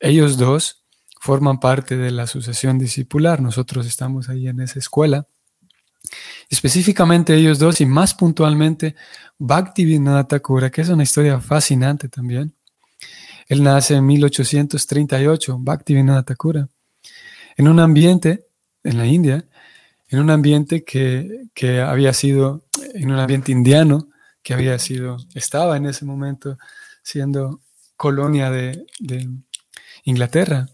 ellos 0.00 0.38
dos 0.38 0.84
forman 1.20 1.60
parte 1.60 1.96
de 1.96 2.10
la 2.10 2.26
sucesión 2.26 2.78
discipular. 2.78 3.40
Nosotros 3.40 3.86
estamos 3.86 4.28
ahí 4.28 4.48
en 4.48 4.60
esa 4.60 4.78
escuela. 4.78 5.26
Específicamente 6.48 7.34
ellos 7.34 7.58
dos 7.58 7.80
y 7.80 7.86
más 7.86 8.14
puntualmente 8.14 8.94
Bhaktivinoda 9.38 10.26
Thakura, 10.26 10.70
que 10.70 10.80
es 10.80 10.88
una 10.88 11.02
historia 11.02 11.40
fascinante 11.40 12.08
también. 12.08 12.54
Él 13.48 13.62
nace 13.62 13.96
en 13.96 14.06
1838, 14.06 15.58
Bhaktivinoda 15.58 16.22
Thakura, 16.22 16.68
en 17.58 17.68
un 17.68 17.80
ambiente, 17.80 18.46
en 18.84 18.96
la 18.96 19.06
India, 19.06 19.44
en 20.08 20.20
un 20.20 20.30
ambiente 20.30 20.84
que, 20.84 21.48
que 21.54 21.80
había 21.80 22.14
sido, 22.14 22.64
en 22.94 23.10
un 23.10 23.18
ambiente 23.18 23.52
indiano, 23.52 24.08
que 24.42 24.54
había 24.54 24.78
sido, 24.78 25.18
estaba 25.34 25.76
en 25.76 25.86
ese 25.86 26.06
momento 26.06 26.56
siendo 27.02 27.60
colonia 27.96 28.50
de, 28.50 28.86
de 29.00 29.28
Inglaterra. 30.04 30.68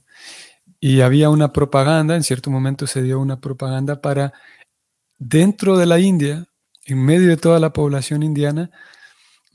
Y 0.79 1.01
había 1.01 1.31
una 1.31 1.53
propaganda, 1.53 2.15
en 2.15 2.23
cierto 2.23 2.51
momento 2.51 2.87
se 2.87 3.03
dio 3.03 3.19
una 3.19 3.41
propaganda 3.41 4.03
para 4.03 4.35
dentro 5.19 5.79
de 5.79 5.87
la 5.87 5.99
India, 5.99 6.47
en 6.85 7.03
medio 7.03 7.29
de 7.29 7.39
toda 7.39 7.59
la 7.59 7.73
población 7.73 8.23
indiana, 8.23 8.71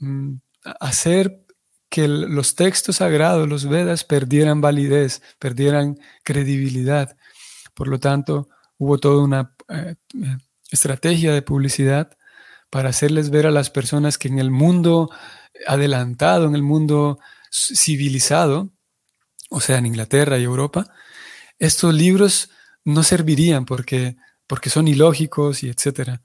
mm, 0.00 0.34
hacer 0.80 1.46
que 1.88 2.08
los 2.08 2.56
textos 2.56 2.96
sagrados, 2.96 3.48
los 3.48 3.68
Vedas, 3.68 4.04
perdieran 4.04 4.60
validez, 4.60 5.22
perdieran 5.38 5.98
credibilidad. 6.24 7.16
Por 7.80 7.88
lo 7.88 7.98
tanto, 7.98 8.50
hubo 8.76 8.98
toda 8.98 9.24
una 9.24 9.54
eh, 9.70 9.94
estrategia 10.70 11.32
de 11.32 11.40
publicidad 11.40 12.14
para 12.68 12.90
hacerles 12.90 13.30
ver 13.30 13.46
a 13.46 13.50
las 13.50 13.70
personas 13.70 14.18
que 14.18 14.28
en 14.28 14.38
el 14.38 14.50
mundo 14.50 15.08
adelantado, 15.66 16.44
en 16.44 16.54
el 16.54 16.62
mundo 16.62 17.18
civilizado, 17.50 18.68
o 19.48 19.62
sea, 19.62 19.78
en 19.78 19.86
Inglaterra 19.86 20.36
y 20.36 20.44
Europa, 20.44 20.92
estos 21.58 21.94
libros 21.94 22.50
no 22.84 23.02
servirían 23.02 23.64
porque, 23.64 24.18
porque 24.46 24.68
son 24.68 24.86
ilógicos 24.86 25.62
y 25.62 25.70
etcétera, 25.70 26.20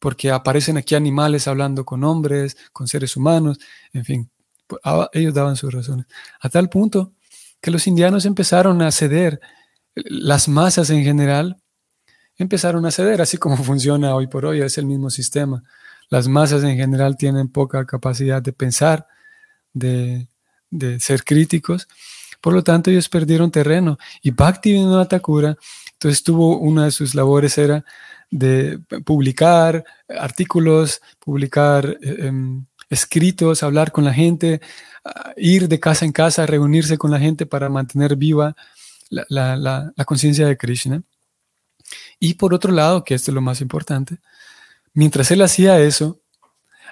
porque 0.00 0.32
aparecen 0.32 0.76
aquí 0.76 0.96
animales 0.96 1.46
hablando 1.46 1.84
con 1.84 2.02
hombres, 2.02 2.56
con 2.72 2.88
seres 2.88 3.16
humanos, 3.16 3.60
en 3.92 4.04
fin, 4.04 4.30
ah, 4.82 5.08
ellos 5.12 5.34
daban 5.34 5.54
sus 5.54 5.72
razones. 5.72 6.06
A 6.40 6.48
tal 6.48 6.68
punto 6.68 7.12
que 7.60 7.70
los 7.70 7.86
indianos 7.86 8.24
empezaron 8.24 8.82
a 8.82 8.90
ceder, 8.90 9.40
las 9.96 10.48
masas 10.48 10.90
en 10.90 11.02
general 11.02 11.56
empezaron 12.36 12.84
a 12.86 12.90
ceder, 12.90 13.22
así 13.22 13.38
como 13.38 13.56
funciona 13.64 14.14
hoy 14.14 14.26
por 14.26 14.44
hoy, 14.46 14.60
es 14.60 14.78
el 14.78 14.86
mismo 14.86 15.10
sistema. 15.10 15.62
Las 16.08 16.28
masas 16.28 16.62
en 16.62 16.76
general 16.76 17.16
tienen 17.16 17.48
poca 17.48 17.84
capacidad 17.84 18.40
de 18.40 18.52
pensar, 18.52 19.06
de, 19.72 20.28
de 20.70 21.00
ser 21.00 21.24
críticos. 21.24 21.88
Por 22.40 22.52
lo 22.52 22.62
tanto, 22.62 22.90
ellos 22.90 23.08
perdieron 23.08 23.50
terreno. 23.50 23.98
Y 24.22 24.30
Bhaktivinoda 24.30 25.08
Thakura, 25.08 25.56
entonces 25.94 26.22
tuvo 26.22 26.58
una 26.58 26.84
de 26.84 26.90
sus 26.92 27.14
labores 27.14 27.58
era 27.58 27.84
de 28.30 28.78
publicar 29.04 29.84
artículos, 30.08 31.00
publicar 31.18 31.98
eh, 32.02 32.26
em, 32.26 32.66
escritos, 32.88 33.62
hablar 33.62 33.90
con 33.90 34.04
la 34.04 34.12
gente, 34.12 34.60
ir 35.36 35.68
de 35.68 35.80
casa 35.80 36.04
en 36.04 36.12
casa, 36.12 36.46
reunirse 36.46 36.98
con 36.98 37.10
la 37.10 37.18
gente 37.18 37.46
para 37.46 37.68
mantener 37.68 38.16
viva 38.16 38.56
la, 39.10 39.92
conciencia 40.06 40.46
de 40.46 40.56
Krishna. 40.56 41.02
Y 42.18 42.34
por 42.34 42.54
otro 42.54 42.72
lado, 42.72 43.04
que 43.04 43.14
esto 43.14 43.30
es 43.30 43.34
lo 43.34 43.40
más 43.40 43.60
importante, 43.60 44.18
mientras 44.94 45.30
él 45.30 45.42
hacía 45.42 45.78
eso, 45.80 46.20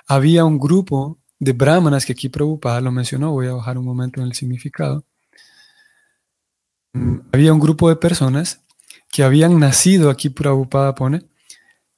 había 0.06 0.44
un 0.44 0.58
grupo 0.58 1.18
de 1.38 1.52
brahmanas 1.52 2.06
que 2.06 2.12
aquí 2.12 2.28
Prabhupada 2.28 2.80
lo 2.80 2.92
mencionó, 2.92 3.32
voy 3.32 3.48
a 3.48 3.54
bajar 3.54 3.78
un 3.78 3.84
momento 3.84 4.20
en 4.20 4.26
el 4.26 4.34
significado. 4.34 5.04
Mm, 6.92 7.18
había 7.32 7.52
un 7.52 7.60
grupo 7.60 7.88
de 7.88 7.96
personas 7.96 8.60
que 9.10 9.22
habían 9.24 9.58
nacido, 9.58 10.10
aquí 10.10 10.30
Prabhupada 10.30 10.94
pone, 10.94 11.22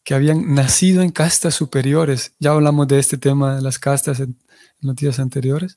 que 0.04 0.14
habían 0.14 0.54
nacido 0.54 1.02
en 1.02 1.10
castas 1.10 1.54
superiores. 1.54 2.34
Ya 2.38 2.52
hablamos 2.52 2.88
de 2.88 2.98
este 2.98 3.18
tema 3.18 3.56
de 3.56 3.62
las 3.62 3.78
castas 3.78 4.20
en, 4.20 4.38
en 4.80 4.88
los 4.88 4.96
días 4.96 5.18
anteriores. 5.18 5.76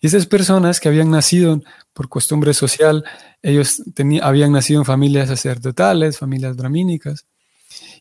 Y 0.00 0.06
esas 0.06 0.26
personas 0.26 0.80
que 0.80 0.88
habían 0.88 1.10
nacido 1.10 1.60
por 1.92 2.08
costumbre 2.08 2.54
social, 2.54 3.04
ellos 3.42 3.82
habían 4.22 4.52
nacido 4.52 4.80
en 4.80 4.86
familias 4.86 5.28
sacerdotales, 5.28 6.18
familias 6.18 6.56
bramínicas, 6.56 7.26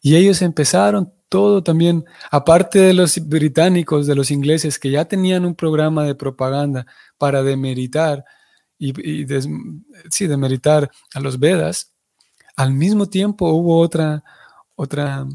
y 0.01 0.15
ellos 0.15 0.41
empezaron 0.41 1.13
todo 1.29 1.61
también, 1.63 2.05
aparte 2.31 2.79
de 2.79 2.93
los 2.93 3.19
británicos, 3.27 4.07
de 4.07 4.15
los 4.15 4.31
ingleses, 4.31 4.79
que 4.79 4.89
ya 4.89 5.05
tenían 5.05 5.45
un 5.45 5.55
programa 5.55 6.03
de 6.03 6.15
propaganda 6.15 6.87
para 7.17 7.43
demeritar 7.43 8.25
y, 8.79 9.25
sí, 10.09 10.27
demeritar 10.27 10.89
a 11.13 11.19
los 11.19 11.39
Vedas, 11.39 11.93
al 12.55 12.73
mismo 12.73 13.07
tiempo 13.07 13.49
hubo 13.49 13.79
otra, 13.79 14.23
otra, 14.75 15.27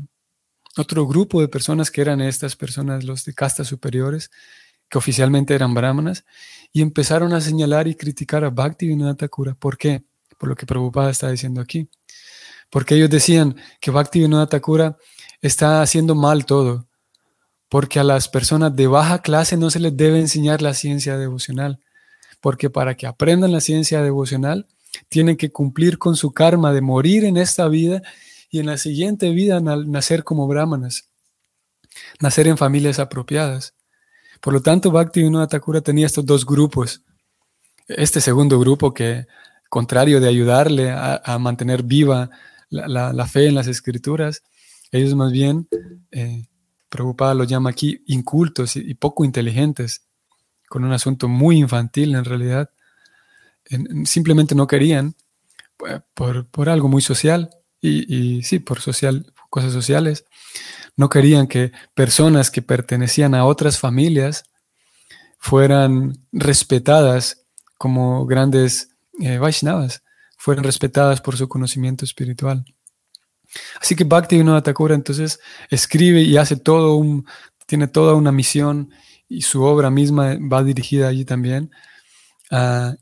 otro 0.76 1.06
grupo 1.06 1.40
de 1.40 1.48
personas 1.48 1.90
que 1.90 2.00
eran 2.00 2.20
estas 2.20 2.56
personas, 2.56 3.04
los 3.04 3.24
de 3.24 3.34
castas 3.34 3.68
superiores, 3.68 4.30
que 4.88 4.98
oficialmente 4.98 5.54
eran 5.54 5.74
brahmanas, 5.74 6.24
y 6.72 6.82
empezaron 6.82 7.32
a 7.32 7.40
señalar 7.40 7.88
y 7.88 7.94
criticar 7.94 8.44
a 8.44 8.50
Bhaktivinoda 8.50 9.14
Thakura. 9.14 9.54
¿Por 9.54 9.78
qué? 9.78 10.04
Por 10.38 10.48
lo 10.48 10.56
que 10.56 10.66
Prabhupada 10.66 11.10
está 11.10 11.30
diciendo 11.30 11.60
aquí. 11.60 11.88
Porque 12.68 12.96
ellos 12.96 13.10
decían 13.10 13.56
que 13.80 13.90
Bhaktivinoda 13.90 14.48
Thakura 14.48 14.96
está 15.40 15.82
haciendo 15.82 16.14
mal 16.14 16.46
todo, 16.46 16.88
porque 17.68 18.00
a 18.00 18.04
las 18.04 18.28
personas 18.28 18.74
de 18.74 18.86
baja 18.86 19.20
clase 19.20 19.56
no 19.56 19.70
se 19.70 19.78
les 19.78 19.96
debe 19.96 20.18
enseñar 20.18 20.62
la 20.62 20.74
ciencia 20.74 21.16
devocional, 21.16 21.80
porque 22.40 22.70
para 22.70 22.96
que 22.96 23.06
aprendan 23.06 23.52
la 23.52 23.60
ciencia 23.60 24.02
devocional 24.02 24.66
tienen 25.08 25.36
que 25.36 25.50
cumplir 25.50 25.98
con 25.98 26.16
su 26.16 26.32
karma 26.32 26.72
de 26.72 26.80
morir 26.80 27.24
en 27.24 27.36
esta 27.36 27.68
vida 27.68 28.02
y 28.50 28.60
en 28.60 28.66
la 28.66 28.78
siguiente 28.78 29.30
vida 29.30 29.60
nacer 29.60 30.24
como 30.24 30.46
brahmanas, 30.46 31.10
nacer 32.20 32.46
en 32.46 32.56
familias 32.56 32.98
apropiadas. 32.98 33.74
Por 34.44 34.52
lo 34.52 34.60
tanto, 34.60 34.90
Bhaktivinoda 34.90 35.46
Thakura 35.46 35.80
tenía 35.80 36.04
estos 36.04 36.26
dos 36.26 36.44
grupos. 36.44 37.00
Este 37.88 38.20
segundo 38.20 38.60
grupo 38.60 38.92
que, 38.92 39.26
contrario 39.70 40.20
de 40.20 40.28
ayudarle 40.28 40.90
a, 40.90 41.38
mantener 41.38 41.82
viva 41.82 42.28
la, 42.68 43.26
fe 43.26 43.46
en 43.46 43.54
las 43.54 43.68
escrituras, 43.68 44.42
ellos 44.92 45.14
más 45.14 45.32
bien, 45.32 45.66
eh, 46.10 46.44
Prabhupada 46.90 47.32
lo 47.32 47.44
llama 47.44 47.70
aquí, 47.70 48.02
incultos 48.04 48.76
y, 48.76 48.92
poco 48.92 49.24
inteligentes, 49.24 50.02
con 50.68 50.84
un 50.84 50.92
asunto 50.92 51.26
muy 51.26 51.56
infantil 51.56 52.14
en 52.14 52.26
realidad. 52.26 52.68
simplemente 54.04 54.54
no 54.54 54.66
querían, 54.66 55.14
eh, 55.88 56.00
por, 56.12 56.68
algo 56.68 56.88
muy 56.88 57.00
social, 57.00 57.48
y, 57.80 58.14
y 58.14 58.42
sí, 58.42 58.58
por 58.58 58.82
social, 58.82 59.32
cosas 59.48 59.72
sociales, 59.72 60.26
no 60.96 61.08
querían 61.08 61.46
que 61.46 61.72
personas 61.94 62.50
que 62.50 62.62
pertenecían 62.62 63.34
a 63.34 63.44
otras 63.44 63.78
familias 63.78 64.44
fueran 65.38 66.14
respetadas 66.32 67.46
como 67.76 68.26
grandes 68.26 68.90
eh, 69.20 69.38
Vaishnavas, 69.38 70.02
fueran 70.38 70.64
respetadas 70.64 71.20
por 71.20 71.36
su 71.36 71.48
conocimiento 71.48 72.04
espiritual. 72.04 72.64
Así 73.80 73.94
que 73.94 74.04
Bhakti 74.04 74.36
Vinod 74.36 74.62
Thakura 74.62 74.94
entonces 74.94 75.38
escribe 75.70 76.22
y 76.22 76.36
hace 76.36 76.56
todo 76.56 76.96
un, 76.96 77.26
tiene 77.66 77.88
toda 77.88 78.14
una 78.14 78.32
misión 78.32 78.90
y 79.28 79.42
su 79.42 79.62
obra 79.62 79.90
misma 79.90 80.36
va 80.40 80.62
dirigida 80.62 81.08
allí 81.08 81.24
también 81.24 81.70
a, 82.50 82.96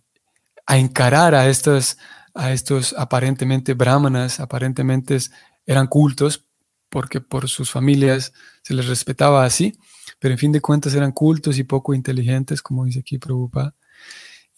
encarar 0.68 1.34
a 1.34 1.48
estos, 1.48 1.98
a 2.34 2.52
estos 2.52 2.94
aparentemente 2.96 3.74
brahmanas, 3.74 4.40
aparentemente 4.40 5.18
eran 5.66 5.86
cultos, 5.86 6.46
porque 6.92 7.22
por 7.22 7.48
sus 7.48 7.70
familias 7.70 8.34
se 8.62 8.74
les 8.74 8.86
respetaba 8.86 9.46
así, 9.46 9.72
pero 10.18 10.32
en 10.34 10.38
fin 10.38 10.52
de 10.52 10.60
cuentas 10.60 10.94
eran 10.94 11.10
cultos 11.10 11.56
y 11.56 11.64
poco 11.64 11.94
inteligentes, 11.94 12.60
como 12.60 12.84
dice 12.84 13.00
aquí 13.00 13.16
Prabhupada. 13.16 13.74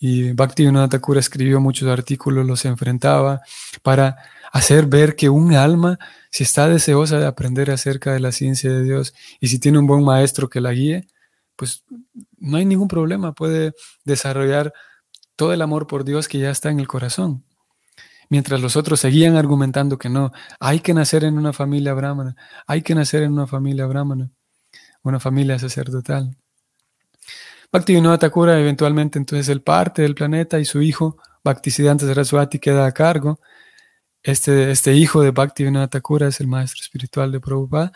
Y 0.01 0.33
Bhaktivinoda 0.33 0.89
Thakura 0.89 1.21
escribió 1.21 1.61
muchos 1.61 1.89
artículos, 1.89 2.45
los 2.45 2.65
enfrentaba 2.65 3.41
para 3.83 4.17
hacer 4.53 4.87
ver 4.87 5.15
que 5.15 5.29
un 5.29 5.55
alma, 5.55 5.97
si 6.29 6.43
está 6.43 6.69
deseosa 6.69 7.21
de 7.21 7.27
aprender 7.27 7.71
acerca 7.71 8.13
de 8.13 8.19
la 8.19 8.33
ciencia 8.33 8.73
de 8.73 8.83
Dios 8.83 9.15
y 9.39 9.47
si 9.47 9.61
tiene 9.61 9.79
un 9.79 9.87
buen 9.87 10.05
maestro 10.05 10.51
que 10.51 10.61
la 10.61 10.73
guíe, 10.73 11.07
pues 11.55 11.85
no 12.39 12.57
hay 12.57 12.65
ningún 12.65 12.89
problema, 12.89 13.33
puede 13.33 13.75
desarrollar 14.05 14.73
todo 15.37 15.53
el 15.53 15.63
amor 15.63 15.87
por 15.87 16.05
Dios 16.05 16.27
que 16.27 16.41
ya 16.41 16.51
está 16.51 16.71
en 16.71 16.81
el 16.81 16.89
corazón 16.89 17.45
mientras 18.29 18.61
los 18.61 18.77
otros 18.77 19.01
seguían 19.01 19.37
argumentando 19.37 19.99
que 19.99 20.09
no, 20.09 20.33
hay 20.61 20.81
que 20.81 20.95
nacer 20.95 21.25
en 21.25 21.39
una 21.39 21.53
familia 21.53 21.95
brahmana, 21.95 22.37
hay 22.67 22.83
que 22.83 22.95
nacer 22.95 23.23
en 23.23 23.33
una 23.33 23.47
familia 23.47 23.87
brahmana, 23.87 24.31
una 25.03 25.21
familia 25.21 25.59
sacerdotal. 25.59 26.37
Bhaktivinoda 27.73 28.19
Thakura 28.19 28.61
eventualmente 28.61 29.19
entonces 29.19 29.49
él 29.49 29.61
parte 29.61 30.03
del 30.03 30.15
planeta 30.15 30.61
y 30.61 30.65
su 30.65 30.81
hijo 30.81 31.17
Bhaktisiddhanta 31.45 32.07
Saraswati 32.07 32.59
queda 32.59 32.87
a 32.87 32.93
cargo. 32.93 33.39
Este, 34.23 34.71
este 34.71 34.95
hijo 34.95 35.21
de 35.21 35.31
Bhaktivinoda 35.31 35.89
Thakura 35.89 36.29
es 36.29 36.41
el 36.41 36.47
maestro 36.47 36.81
espiritual 36.81 37.31
de 37.31 37.41
Prabhupada. 37.41 37.93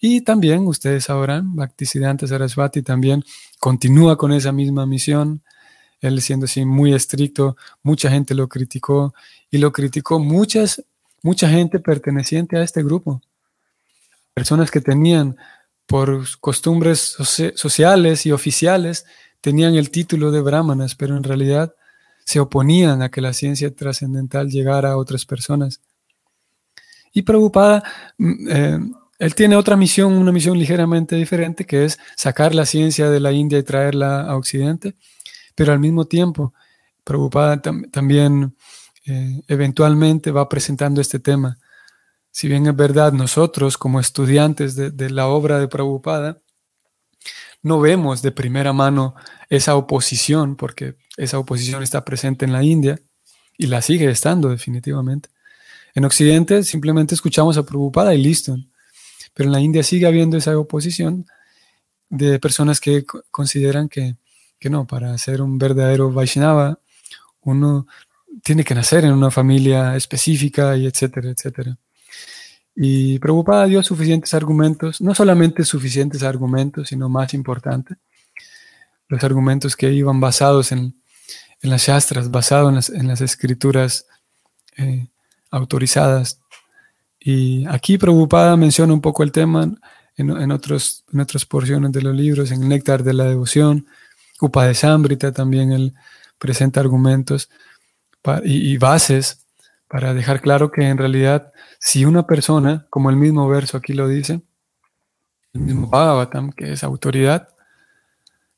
Y 0.00 0.20
también, 0.20 0.66
ustedes 0.66 1.04
sabrán, 1.04 1.56
Bhaktisiddhanta 1.56 2.26
Saraswati 2.26 2.82
también 2.82 3.24
continúa 3.58 4.18
con 4.18 4.32
esa 4.32 4.52
misma 4.52 4.86
misión 4.86 5.42
él 6.00 6.20
siendo 6.22 6.46
así 6.46 6.64
muy 6.64 6.94
estricto, 6.94 7.56
mucha 7.82 8.10
gente 8.10 8.34
lo 8.34 8.48
criticó 8.48 9.14
y 9.50 9.58
lo 9.58 9.72
criticó 9.72 10.18
muchas, 10.18 10.82
mucha 11.22 11.48
gente 11.48 11.78
perteneciente 11.78 12.56
a 12.56 12.62
este 12.62 12.82
grupo. 12.82 13.20
Personas 14.34 14.70
que 14.70 14.80
tenían 14.80 15.36
por 15.86 16.24
costumbres 16.38 17.16
sociales 17.54 18.24
y 18.24 18.32
oficiales, 18.32 19.06
tenían 19.40 19.74
el 19.74 19.90
título 19.90 20.30
de 20.30 20.40
brahmanas, 20.40 20.94
pero 20.94 21.16
en 21.16 21.24
realidad 21.24 21.74
se 22.24 22.38
oponían 22.38 23.02
a 23.02 23.10
que 23.10 23.20
la 23.20 23.32
ciencia 23.32 23.74
trascendental 23.74 24.48
llegara 24.48 24.92
a 24.92 24.96
otras 24.96 25.26
personas. 25.26 25.80
Y 27.12 27.22
Prabhupada, 27.22 27.82
mm, 28.18 28.48
eh, 28.48 28.78
él 29.18 29.34
tiene 29.34 29.56
otra 29.56 29.76
misión, 29.76 30.12
una 30.12 30.30
misión 30.30 30.56
ligeramente 30.56 31.16
diferente, 31.16 31.66
que 31.66 31.84
es 31.84 31.98
sacar 32.16 32.54
la 32.54 32.66
ciencia 32.66 33.10
de 33.10 33.18
la 33.18 33.32
India 33.32 33.58
y 33.58 33.64
traerla 33.64 34.22
a 34.22 34.36
Occidente 34.36 34.94
pero 35.60 35.74
al 35.74 35.78
mismo 35.78 36.06
tiempo, 36.06 36.54
Prabhupada 37.04 37.60
también 37.60 38.56
eh, 39.04 39.42
eventualmente 39.46 40.30
va 40.30 40.48
presentando 40.48 41.02
este 41.02 41.18
tema. 41.18 41.58
Si 42.30 42.48
bien 42.48 42.66
es 42.66 42.74
verdad, 42.74 43.12
nosotros 43.12 43.76
como 43.76 44.00
estudiantes 44.00 44.74
de, 44.74 45.10
la 45.10 45.26
obra 45.26 45.58
de 45.58 45.68
Prabhupada, 45.68 46.40
no 47.60 47.78
vemos 47.78 48.22
de 48.22 48.32
primera 48.32 48.72
mano 48.72 49.14
esa 49.50 49.76
oposición, 49.76 50.56
porque 50.56 50.96
esa 51.18 51.38
oposición 51.38 51.82
está 51.82 52.06
presente 52.06 52.46
en 52.46 52.54
la 52.54 52.62
India 52.62 52.98
y 53.58 53.66
la 53.66 53.82
sigue 53.82 54.08
estando 54.08 54.48
definitivamente. 54.48 55.28
En 55.94 56.06
Occidente 56.06 56.62
simplemente 56.62 57.14
escuchamos 57.14 57.58
a 57.58 57.66
Prabhupada 57.66 58.14
y 58.14 58.22
listo. 58.22 58.56
Pero 59.34 59.50
en 59.50 59.52
la 59.52 59.60
India 59.60 59.82
sigue 59.82 60.06
habiendo 60.06 60.38
esa 60.38 60.58
oposición 60.58 61.26
de 62.08 62.38
personas 62.38 62.80
que 62.80 63.04
consideran 63.30 63.90
que 63.90 64.16
que 64.60 64.70
no, 64.70 64.86
para 64.86 65.16
ser 65.18 65.40
un 65.40 65.58
verdadero 65.58 66.12
Vaishnava, 66.12 66.78
uno 67.40 67.86
tiene 68.44 68.62
que 68.62 68.74
nacer 68.74 69.04
en 69.04 69.12
una 69.12 69.30
familia 69.30 69.96
específica 69.96 70.76
y 70.76 70.86
etcétera, 70.86 71.30
etcétera. 71.30 71.76
Y 72.76 73.18
Prabhupada 73.18 73.66
dio 73.66 73.82
suficientes 73.82 74.32
argumentos, 74.34 75.00
no 75.00 75.14
solamente 75.14 75.64
suficientes 75.64 76.22
argumentos, 76.22 76.88
sino 76.88 77.08
más 77.08 77.34
importante, 77.34 77.96
los 79.08 79.24
argumentos 79.24 79.74
que 79.74 79.92
iban 79.92 80.20
basados 80.20 80.72
en, 80.72 80.94
las 81.62 81.82
shastras, 81.82 82.30
basados 82.30 82.90
en 82.90 83.08
las, 83.08 83.20
escrituras 83.20 84.06
eh, 84.76 85.08
autorizadas. 85.50 86.40
Y 87.18 87.66
aquí 87.66 87.98
Prabhupada 87.98 88.56
menciona 88.56 88.94
un 88.94 89.00
poco 89.00 89.22
el 89.22 89.32
tema 89.32 89.70
en, 90.16 90.52
otros, 90.52 91.04
en 91.12 91.20
otras 91.20 91.44
porciones 91.44 91.92
de 91.92 92.02
los 92.02 92.14
libros, 92.14 92.50
en 92.50 92.68
Néctar 92.68 93.02
de 93.02 93.14
la 93.14 93.24
Devoción, 93.24 93.86
Upadesambrita 94.40 95.32
también 95.32 95.72
él 95.72 95.94
presenta 96.38 96.80
argumentos 96.80 97.50
y, 98.44 98.76
bases 98.78 99.46
para 99.88 100.14
dejar 100.14 100.40
claro 100.40 100.70
que 100.70 100.88
en 100.88 100.98
realidad 100.98 101.52
si 101.78 102.04
una 102.04 102.26
persona, 102.26 102.86
como 102.90 103.10
el 103.10 103.16
mismo 103.16 103.48
verso 103.48 103.76
aquí 103.76 103.92
lo 103.92 104.08
dice, 104.08 104.42
el 105.52 105.60
mismo 105.60 105.88
Bhagavatam, 105.88 106.52
que 106.52 106.72
es 106.72 106.84
autoridad, 106.84 107.48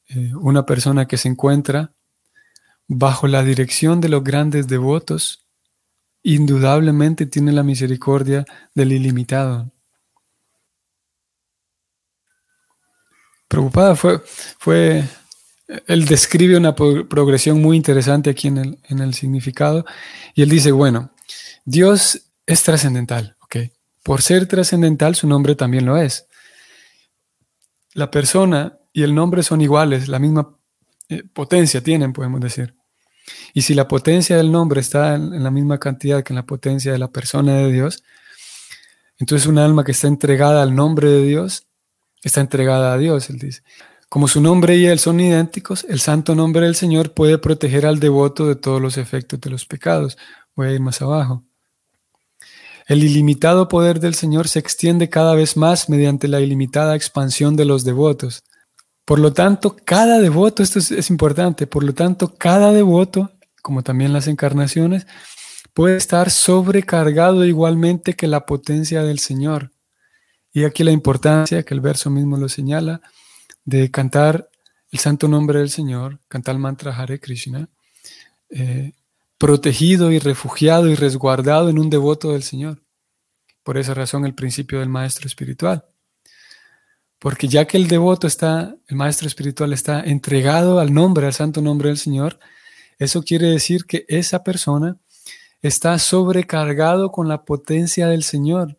eh, 0.09 0.33
una 0.35 0.67
persona 0.67 1.07
que 1.07 1.17
se 1.17 1.29
encuentra 1.29 1.93
bajo 2.87 3.27
la 3.27 3.43
dirección 3.43 4.01
de 4.01 4.09
los 4.09 4.23
grandes 4.23 4.67
devotos, 4.69 5.47
indudablemente 6.23 7.27
tiene 7.27 7.53
la 7.53 7.63
misericordia 7.63 8.45
del 8.75 8.93
ilimitado. 8.93 9.71
Preocupada 13.49 13.95
fue, 13.97 14.19
fue, 14.59 15.05
él 15.87 16.05
describe 16.07 16.57
una 16.57 16.75
progresión 16.75 17.61
muy 17.61 17.77
interesante 17.77 18.31
aquí 18.31 18.49
en 18.49 18.79
el, 18.89 19.15
significado 19.15 19.85
y 20.35 20.43
él 20.43 20.49
dice, 20.49 20.73
bueno, 20.73 21.13
Dios 21.65 22.31
es 22.47 22.63
trascendental, 22.63 23.37
¿ok? 23.41 23.57
Por 24.03 24.23
ser 24.23 24.47
trascendental, 24.47 25.15
su 25.15 25.27
nombre 25.29 25.55
también 25.55 25.87
lo 25.87 25.97
es. 25.97 26.27
La 27.95 28.11
persona 28.11 28.79
y 28.93 29.03
el 29.03 29.15
nombre 29.15 29.43
son 29.43 29.61
iguales, 29.61 30.09
la 30.09 30.19
misma 30.19 30.57
eh, 31.09 31.23
potencia 31.33 31.83
tienen, 31.83 32.13
podemos 32.13 32.41
decir. 32.41 32.75
Y 33.55 33.63
si 33.63 33.75
la 33.75 33.89
potencia 33.89 34.37
del 34.37 34.51
nombre 34.51 34.81
está 34.81 35.15
en, 35.15 35.43
la 35.43 35.51
misma 35.51 35.79
cantidad 35.79 36.23
que 36.23 36.33
en 36.33 36.37
la 36.37 36.47
potencia 36.47 36.93
de 36.93 36.99
la 36.99 37.11
persona 37.11 37.55
de 37.55 37.73
Dios, 37.73 38.03
entonces 39.19 39.47
un 39.47 39.59
alma 39.59 39.85
que 39.85 39.93
está 39.93 40.09
entregada 40.09 40.63
al 40.63 40.75
nombre 40.75 41.09
de 41.09 41.23
Dios, 41.23 41.67
está 42.23 42.41
entregada 42.41 42.93
a 42.93 42.99
Dios, 42.99 43.31
él 43.31 43.39
dice. 43.39 43.63
Como 44.13 44.29
su 44.29 44.43
nombre 44.43 44.77
y 44.77 44.85
él 44.85 44.99
son 44.99 45.21
idénticos, 45.21 45.87
el 45.89 45.99
santo 45.99 46.35
nombre 46.35 46.67
del 46.67 46.75
Señor 46.75 47.15
puede 47.15 47.39
proteger 47.39 47.87
al 47.87 47.99
devoto 47.99 48.47
de 48.47 48.57
todos 48.57 48.79
los 48.79 48.99
efectos 48.99 49.41
de 49.41 49.49
los 49.49 49.65
pecados. 49.65 50.19
Voy 50.55 50.69
a 50.69 50.73
ir 50.73 50.81
más 50.81 51.01
abajo. 51.01 51.45
El 52.87 53.05
ilimitado 53.05 53.69
poder 53.69 54.01
del 54.01 54.13
Señor 54.13 54.49
se 54.49 54.59
extiende 54.59 55.09
cada 55.09 55.35
vez 55.35 55.57
más 55.57 55.89
mediante 55.89 56.29
la 56.29 56.41
ilimitada 56.41 56.95
expansión 56.95 57.57
de 57.57 57.65
los 57.65 57.85
devotos. 57.85 58.45
Por 59.07 59.19
lo 59.19 59.33
tanto, 59.33 59.77
cada 59.83 60.19
devoto, 60.19 60.63
esto 60.63 60.79
es, 60.79 61.09
importante, 61.09 61.67
por 61.67 61.83
lo 61.83 61.95
tanto, 61.95 62.35
cada 62.35 62.71
devoto, 62.71 63.33
como 63.63 63.83
también 63.83 64.13
las 64.13 64.29
encarnaciones, 64.29 65.07
puede 65.73 65.97
estar 65.97 66.31
sobrecargado 66.31 67.47
igualmente 67.47 68.13
que 68.13 68.27
la 68.27 68.45
potencia 68.45 69.05
del 69.05 69.21
Señor. 69.21 69.73
Y 70.53 70.65
aquí 70.65 70.85
la 70.85 70.93
importancia, 70.93 71.63
que 71.63 71.73
el 71.73 71.81
verso 71.81 72.11
mismo 72.11 72.37
lo 72.37 72.51
señala, 72.51 73.01
de 73.65 73.91
cantar 73.91 74.49
el 74.91 74.99
santo 74.99 75.29
nombre 75.29 75.59
del 75.59 75.71
Señor, 75.71 76.21
cantar 76.29 76.55
el 76.55 76.61
mantra 76.61 76.95
Hare 76.95 77.19
Krishna, 77.21 77.69
eh, 78.51 78.93
protegido 79.39 80.13
y 80.13 80.19
refugiado 80.19 80.89
y 80.89 80.95
resguardado 80.95 81.69
en 81.69 81.79
un 81.79 81.91
devoto 81.91 82.33
del 82.33 82.43
Señor. 82.43 82.83
Por 83.63 83.79
esa 83.79 83.95
razón 83.95 84.25
el 84.25 84.35
principio 84.35 84.81
del 84.81 84.89
maestro 84.89 85.27
espiritual. 85.27 85.85
Porque 87.19 87.49
ya 87.49 87.67
que 87.67 87.77
el 87.77 87.89
devoto 87.89 88.27
está, 88.27 88.77
el 88.89 88.97
maestro 88.97 89.29
espiritual 89.29 89.73
está 89.73 90.01
entregado 90.01 90.81
al 90.81 90.93
nombre, 90.93 91.27
al 91.27 91.33
santo 91.33 91.63
nombre 91.63 91.89
del 91.89 91.99
Señor, 91.99 92.39
eso 92.99 93.23
quiere 93.23 93.47
decir 93.47 93.85
que 93.87 94.05
esa 94.09 94.45
persona 94.45 94.97
está 95.63 95.99
sobrecargado 95.99 97.13
con 97.13 97.29
la 97.29 97.45
potencia 97.45 98.09
del 98.09 98.25
Señor. 98.25 98.79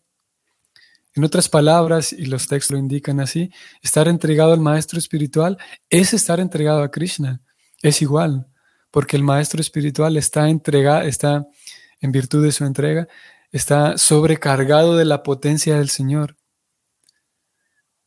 En 1.16 1.24
otras 1.24 1.48
palabras, 1.50 2.12
y 2.12 2.26
los 2.26 2.48
textos 2.48 2.72
lo 2.72 2.78
indican 2.78 3.20
así, 3.20 3.52
estar 3.82 4.08
entregado 4.08 4.54
al 4.54 4.60
maestro 4.60 4.98
espiritual 4.98 5.58
es 5.90 6.14
estar 6.14 6.40
entregado 6.40 6.82
a 6.82 6.92
Krishna. 6.92 7.42
Es 7.82 8.02
igual, 8.02 8.48
porque 8.90 9.16
el 9.16 9.24
maestro 9.24 9.62
espiritual 9.62 10.18
está 10.18 10.50
entregado, 10.50 11.02
está 11.02 11.46
en 12.00 12.12
virtud 12.12 12.44
de 12.44 12.52
su 12.52 12.66
entrega, 12.66 13.08
está 13.52 13.98
sobrecargado 13.98 14.98
de 14.98 15.06
la 15.06 15.24
potencia 15.24 15.78
del 15.78 15.90
Señor. 15.90 16.36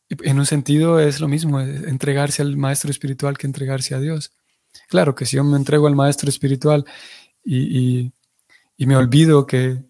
En 0.09 0.39
un 0.39 0.45
sentido 0.45 0.99
es 0.99 1.19
lo 1.19 1.27
mismo, 1.27 1.59
entregarse 1.59 2.41
al 2.41 2.57
maestro 2.57 2.91
espiritual 2.91 3.37
que 3.37 3.47
entregarse 3.47 3.95
a 3.95 3.99
Dios. 3.99 4.33
Claro 4.89 5.15
que 5.15 5.25
si 5.25 5.35
yo 5.35 5.43
me 5.43 5.57
entrego 5.57 5.87
al 5.87 5.95
maestro 5.95 6.29
espiritual 6.29 6.85
y, 7.43 8.11
me 8.77 8.95
olvido 8.95 9.45
que, 9.45 9.83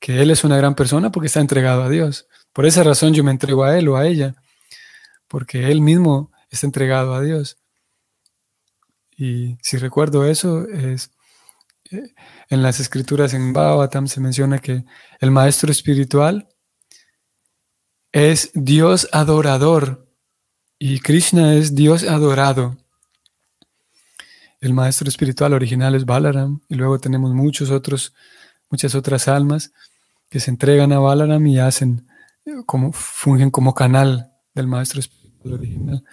Él 0.00 0.30
es 0.30 0.44
una 0.44 0.56
gran 0.56 0.74
persona 0.74 1.10
porque 1.10 1.26
está 1.26 1.40
entregado 1.40 1.82
a 1.82 1.88
Dios. 1.88 2.26
Por 2.54 2.66
esa 2.66 2.84
razón 2.84 3.12
yo 3.12 3.24
me 3.24 3.32
entrego 3.32 3.64
a 3.64 3.76
Él 3.76 3.88
o 3.88 3.96
a 3.96 4.06
ella, 4.06 4.36
porque 5.28 5.70
Él 5.70 5.82
mismo 5.82 6.30
está 6.48 6.66
entregado 6.66 7.12
a 7.12 7.20
Dios. 7.20 7.58
Y 9.16 9.58
si 9.60 9.76
recuerdo 9.76 10.24
eso, 10.24 10.66
es 10.68 11.10
eh, 11.90 12.14
en 12.48 12.62
las 12.62 12.78
escrituras 12.80 13.34
en 13.34 13.52
Bhagavatam 13.52 14.06
se 14.06 14.20
menciona 14.20 14.60
que 14.60 14.84
el 15.20 15.30
maestro 15.32 15.70
espiritual 15.70 16.48
es 18.12 18.50
Dios 18.54 19.08
adorador 19.12 20.08
y 20.78 21.00
Krishna 21.00 21.54
es 21.54 21.74
Dios 21.74 22.04
adorado. 22.04 22.78
El 24.60 24.72
maestro 24.72 25.08
espiritual 25.08 25.52
original 25.52 25.96
es 25.96 26.04
Balaram 26.04 26.60
y 26.68 26.76
luego 26.76 27.00
tenemos 27.00 27.34
muchos 27.34 27.70
otros, 27.70 28.14
muchas 28.70 28.94
otras 28.94 29.26
almas 29.26 29.72
que 30.30 30.38
se 30.38 30.52
entregan 30.52 30.92
a 30.92 31.00
Balaram 31.00 31.44
y 31.46 31.58
hacen 31.58 32.06
como 32.66 32.92
fungen 32.92 33.50
como 33.50 33.74
canal 33.74 34.32
del 34.54 34.66
maestro 34.66 35.00
espiritual 35.00 35.54
original. 35.54 36.04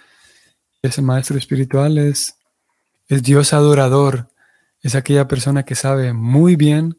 Ese 0.82 1.02
maestro 1.02 1.38
espiritual 1.38 1.98
es, 1.98 2.36
es 3.08 3.22
Dios 3.22 3.52
adorador, 3.52 4.30
es 4.80 4.94
aquella 4.94 5.28
persona 5.28 5.64
que 5.64 5.74
sabe 5.74 6.12
muy 6.12 6.56
bien 6.56 6.98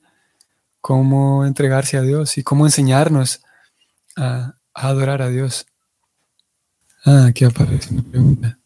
cómo 0.79 1.45
entregarse 1.45 1.97
a 1.97 2.01
Dios 2.01 2.37
y 2.37 2.43
cómo 2.43 2.65
enseñarnos 2.65 3.41
a, 4.15 4.55
adorar 4.73 5.21
a 5.21 5.29
Dios. 5.29 5.65
Ah, 7.05 7.25
aquí 7.27 7.45
aparece 7.45 7.93
una 7.93 8.03
pregunta. 8.03 8.59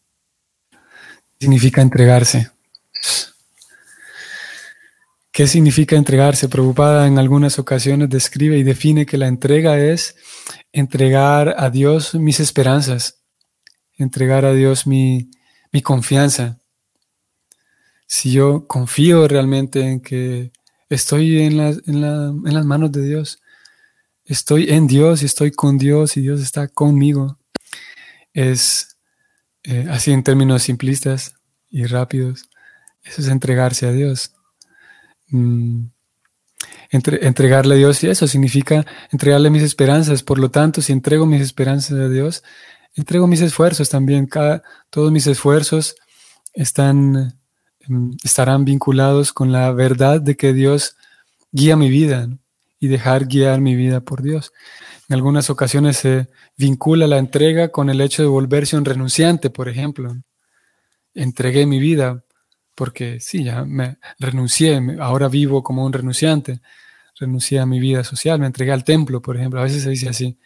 ¿Qué 0.70 1.46
significa 1.46 1.82
entregarse? 1.82 2.50
¿Qué 5.38 5.46
significa 5.46 5.94
entregarse? 5.94 6.48
Preocupada 6.48 7.06
en 7.06 7.16
algunas 7.16 7.60
ocasiones 7.60 8.10
describe 8.10 8.58
y 8.58 8.64
define 8.64 9.06
que 9.06 9.16
la 9.16 9.28
entrega 9.28 9.78
es 9.78 10.16
entregar 10.72 11.54
a 11.56 11.70
Dios 11.70 12.16
mis 12.16 12.40
esperanzas, 12.40 13.22
entregar 13.98 14.44
a 14.44 14.52
Dios 14.52 14.88
mi, 14.88 15.30
mi 15.70 15.80
confianza. 15.80 16.58
Si 18.08 18.32
yo 18.32 18.66
confío 18.66 19.28
realmente 19.28 19.82
en 19.82 20.00
que 20.00 20.50
estoy 20.88 21.40
en, 21.40 21.60
en, 21.60 21.78
en 21.86 22.54
las 22.54 22.64
manos 22.64 22.90
de 22.90 23.04
Dios, 23.04 23.40
estoy 24.24 24.68
en 24.70 24.88
Dios 24.88 25.22
y 25.22 25.26
estoy 25.26 25.52
con 25.52 25.78
Dios 25.78 26.16
y 26.16 26.22
Dios 26.22 26.40
está 26.40 26.66
conmigo. 26.66 27.38
Es 28.32 28.98
eh, 29.62 29.86
así 29.88 30.10
en 30.10 30.24
términos 30.24 30.64
simplistas 30.64 31.36
y 31.70 31.84
rápidos. 31.86 32.50
Eso 33.04 33.22
es 33.22 33.28
entregarse 33.28 33.86
a 33.86 33.92
Dios. 33.92 34.32
Mm, 35.30 35.86
entregarle 36.90 37.74
a 37.74 37.78
Dios 37.78 38.02
y 38.02 38.08
eso 38.08 38.26
significa 38.26 38.86
entregarle 39.10 39.50
mis 39.50 39.62
esperanzas. 39.62 40.22
Por 40.22 40.38
lo 40.38 40.50
tanto, 40.50 40.82
si 40.82 40.92
entrego 40.92 41.26
mis 41.26 41.42
esperanzas 41.42 41.98
a 41.98 42.08
Dios, 42.08 42.42
entrego 42.94 43.26
mis 43.26 43.40
esfuerzos 43.40 43.88
también. 43.88 44.28
Todos 44.90 45.12
mis 45.12 45.26
esfuerzos 45.26 45.96
están, 46.54 47.38
em, 47.80 48.16
estarán 48.24 48.64
vinculados 48.64 49.32
con 49.32 49.52
la 49.52 49.72
verdad 49.72 50.20
de 50.20 50.36
que 50.36 50.52
Dios 50.52 50.96
guía 51.52 51.76
mi 51.76 51.88
vida 51.90 52.28
y 52.80 52.88
dejar 52.88 53.26
guiar 53.26 53.60
mi 53.60 53.74
vida 53.76 54.00
por 54.00 54.22
Dios. 54.22 54.52
En 55.08 55.14
algunas 55.14 55.50
ocasiones 55.50 55.96
se 55.98 56.28
vincula 56.56 57.06
la 57.06 57.18
entrega 57.18 57.68
con 57.68 57.90
el 57.90 58.00
hecho 58.00 58.22
de 58.22 58.28
volverse 58.28 58.76
un 58.76 58.84
renunciante, 58.84 59.50
por 59.50 59.68
ejemplo. 59.68 60.16
Entregué 61.14 61.66
mi 61.66 61.80
vida 61.80 62.24
porque 62.78 63.18
sí, 63.20 63.44
ya 63.44 63.64
me 63.64 63.98
renuncié, 64.18 64.80
ahora 65.00 65.28
vivo 65.28 65.62
como 65.62 65.84
un 65.84 65.92
renunciante. 65.92 66.60
Renuncié 67.18 67.58
a 67.58 67.66
mi 67.66 67.80
vida 67.80 68.04
social, 68.04 68.38
me 68.38 68.46
entregué 68.46 68.72
al 68.72 68.84
templo, 68.84 69.20
por 69.20 69.36
ejemplo. 69.36 69.60
A 69.60 69.64
veces 69.64 69.82
se 69.82 69.90
dice 69.90 70.08
así, 70.08 70.38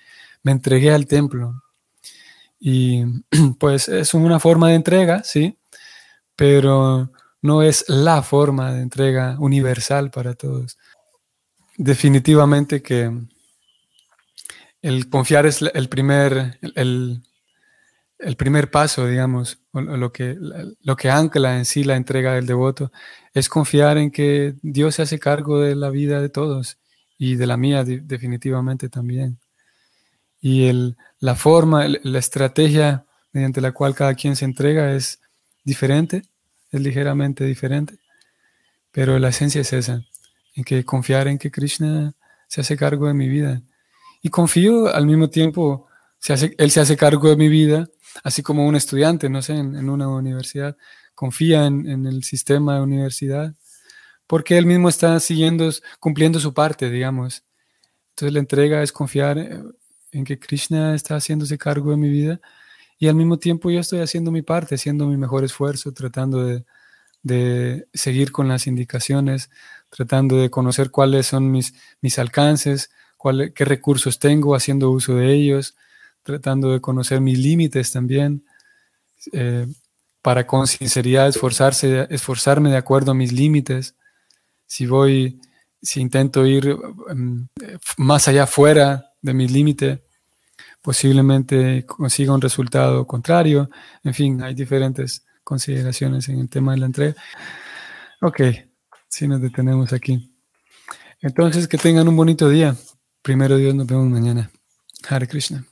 me 0.42 0.52
entregué 0.52 0.92
al 0.92 1.06
templo. 1.06 1.62
Y 2.58 3.04
pues 3.58 3.88
es 3.88 4.14
una 4.14 4.40
forma 4.40 4.70
de 4.70 4.76
entrega, 4.76 5.22
sí, 5.22 5.58
pero 6.34 7.12
no 7.42 7.62
es 7.62 7.84
la 7.88 8.22
forma 8.22 8.72
de 8.72 8.80
entrega 8.82 9.36
universal 9.38 10.10
para 10.10 10.34
todos 10.34 10.78
definitivamente 11.76 12.82
que 12.82 13.10
el 14.82 15.08
confiar 15.08 15.46
es 15.46 15.62
el 15.62 15.88
primer, 15.88 16.58
el, 16.74 17.22
primer 18.36 18.70
paso, 18.70 19.06
digamos, 19.06 19.58
lo 19.72 20.12
que, 20.12 20.36
lo 20.80 20.96
que 20.96 21.10
ancla 21.10 21.58
en 21.58 21.64
sí 21.64 21.84
la 21.84 21.96
entrega 21.96 22.34
del 22.34 22.46
devoto, 22.46 22.92
es 23.34 23.48
confiar 23.48 23.98
en 23.98 24.10
que 24.10 24.54
Dios 24.62 24.96
se 24.96 25.02
hace 25.02 25.18
cargo 25.18 25.60
de 25.60 25.74
la 25.74 25.90
vida 25.90 26.20
de 26.20 26.28
todos 26.28 26.78
y 27.18 27.36
de 27.36 27.46
la 27.46 27.56
mía 27.56 27.84
definitivamente 27.84 28.88
también. 28.88 29.38
Y 30.40 30.66
el, 30.66 30.96
la 31.20 31.34
forma, 31.34 31.86
la 31.88 32.18
estrategia 32.18 33.06
mediante 33.32 33.60
la 33.60 33.72
cual 33.72 33.94
cada 33.94 34.14
quien 34.14 34.36
se 34.36 34.44
entrega 34.44 34.92
es 34.92 35.20
diferente, 35.64 36.22
es 36.70 36.80
ligeramente 36.80 37.44
diferente, 37.44 37.98
pero 38.90 39.18
la 39.18 39.28
esencia 39.28 39.60
es 39.60 39.72
esa, 39.72 40.04
en 40.54 40.64
que 40.64 40.84
confiar 40.84 41.28
en 41.28 41.38
que 41.38 41.50
Krishna 41.50 42.14
se 42.46 42.60
hace 42.60 42.76
cargo 42.76 43.06
de 43.06 43.14
mi 43.14 43.28
vida. 43.28 43.62
Y 44.22 44.28
confío 44.28 44.94
al 44.94 45.06
mismo 45.06 45.30
tiempo, 45.30 45.86
se 46.18 46.32
hace, 46.32 46.54
Él 46.58 46.70
se 46.70 46.80
hace 46.80 46.96
cargo 46.96 47.28
de 47.28 47.36
mi 47.36 47.48
vida, 47.48 47.88
así 48.22 48.42
como 48.42 48.66
un 48.66 48.76
estudiante, 48.76 49.28
no 49.28 49.42
sé, 49.42 49.54
en, 49.54 49.88
una 49.88 50.08
universidad, 50.08 50.76
confía 51.14 51.66
en, 51.66 52.06
el 52.06 52.22
sistema 52.24 52.76
de 52.76 52.82
universidad, 52.82 53.54
porque 54.26 54.58
Él 54.58 54.66
mismo 54.66 54.88
está 54.88 55.18
siguiendo, 55.20 55.70
cumpliendo 56.00 56.40
su 56.40 56.54
parte, 56.54 56.90
digamos. 56.90 57.44
Entonces 58.10 58.32
la 58.32 58.40
entrega 58.40 58.82
es 58.82 58.92
confiar 58.92 59.38
eh, 59.38 59.62
en 60.12 60.24
que 60.24 60.38
Krishna 60.38 60.94
está 60.94 61.16
haciéndose 61.16 61.58
cargo 61.58 61.90
de 61.90 61.96
mi 61.96 62.10
vida 62.10 62.40
y 62.98 63.08
al 63.08 63.16
mismo 63.16 63.38
tiempo 63.38 63.68
yo 63.70 63.80
estoy 63.80 64.00
haciendo 64.00 64.30
mi 64.30 64.42
parte, 64.42 64.76
haciendo 64.76 65.08
mi 65.08 65.16
mejor 65.16 65.42
esfuerzo, 65.42 65.92
tratando 65.92 66.44
de, 66.44 67.86
seguir 67.92 68.30
con 68.30 68.46
las 68.48 68.68
indicaciones, 68.68 69.50
tratando 69.90 70.36
de 70.36 70.50
conocer 70.50 70.90
cuáles 70.90 71.26
son 71.26 71.50
mis, 71.50 71.74
mis 72.00 72.18
alcances, 72.20 72.90
qué 73.54 73.64
recursos 73.64 74.18
tengo, 74.20 74.54
haciendo 74.54 74.90
uso 74.90 75.16
de 75.16 75.32
ellos, 75.32 75.76
tratando 76.22 76.72
de 76.72 76.80
conocer 76.80 77.20
mis 77.20 77.38
límites 77.38 77.92
también, 77.92 78.44
eh, 79.32 79.66
para 80.22 80.46
con 80.46 80.66
sinceridad 80.66 81.28
esforzarse, 81.28 82.06
esforzarme 82.10 82.70
de 82.70 82.76
acuerdo 82.76 83.10
a 83.10 83.14
mis 83.14 83.32
límites. 83.32 83.96
Si 84.66 84.86
voy, 84.86 85.40
si 85.80 86.00
intento 86.00 86.46
ir 86.46 86.74
um, 86.74 87.48
más 87.98 88.28
allá 88.28 88.46
fuera 88.46 89.12
de 89.20 89.34
mi 89.34 89.48
límite, 89.48 90.04
posiblemente 90.80 91.84
consiga 91.86 92.34
un 92.34 92.40
resultado 92.40 93.06
contrario. 93.06 93.68
En 94.04 94.14
fin, 94.14 94.42
hay 94.42 94.54
diferentes 94.54 95.24
consideraciones 95.42 96.28
en 96.28 96.38
el 96.38 96.48
tema 96.48 96.72
de 96.72 96.78
la 96.78 96.86
entrega. 96.86 97.14
Ok, 98.20 98.40
si 99.08 99.26
nos 99.26 99.40
detenemos 99.40 99.92
aquí. 99.92 100.32
Entonces, 101.20 101.68
que 101.68 101.78
tengan 101.78 102.08
un 102.08 102.16
bonito 102.16 102.48
día. 102.48 102.76
Primero 103.22 103.56
Dios, 103.56 103.74
nos 103.74 103.86
vemos 103.86 104.08
mañana. 104.08 104.50
Hare 105.08 105.28
Krishna. 105.28 105.64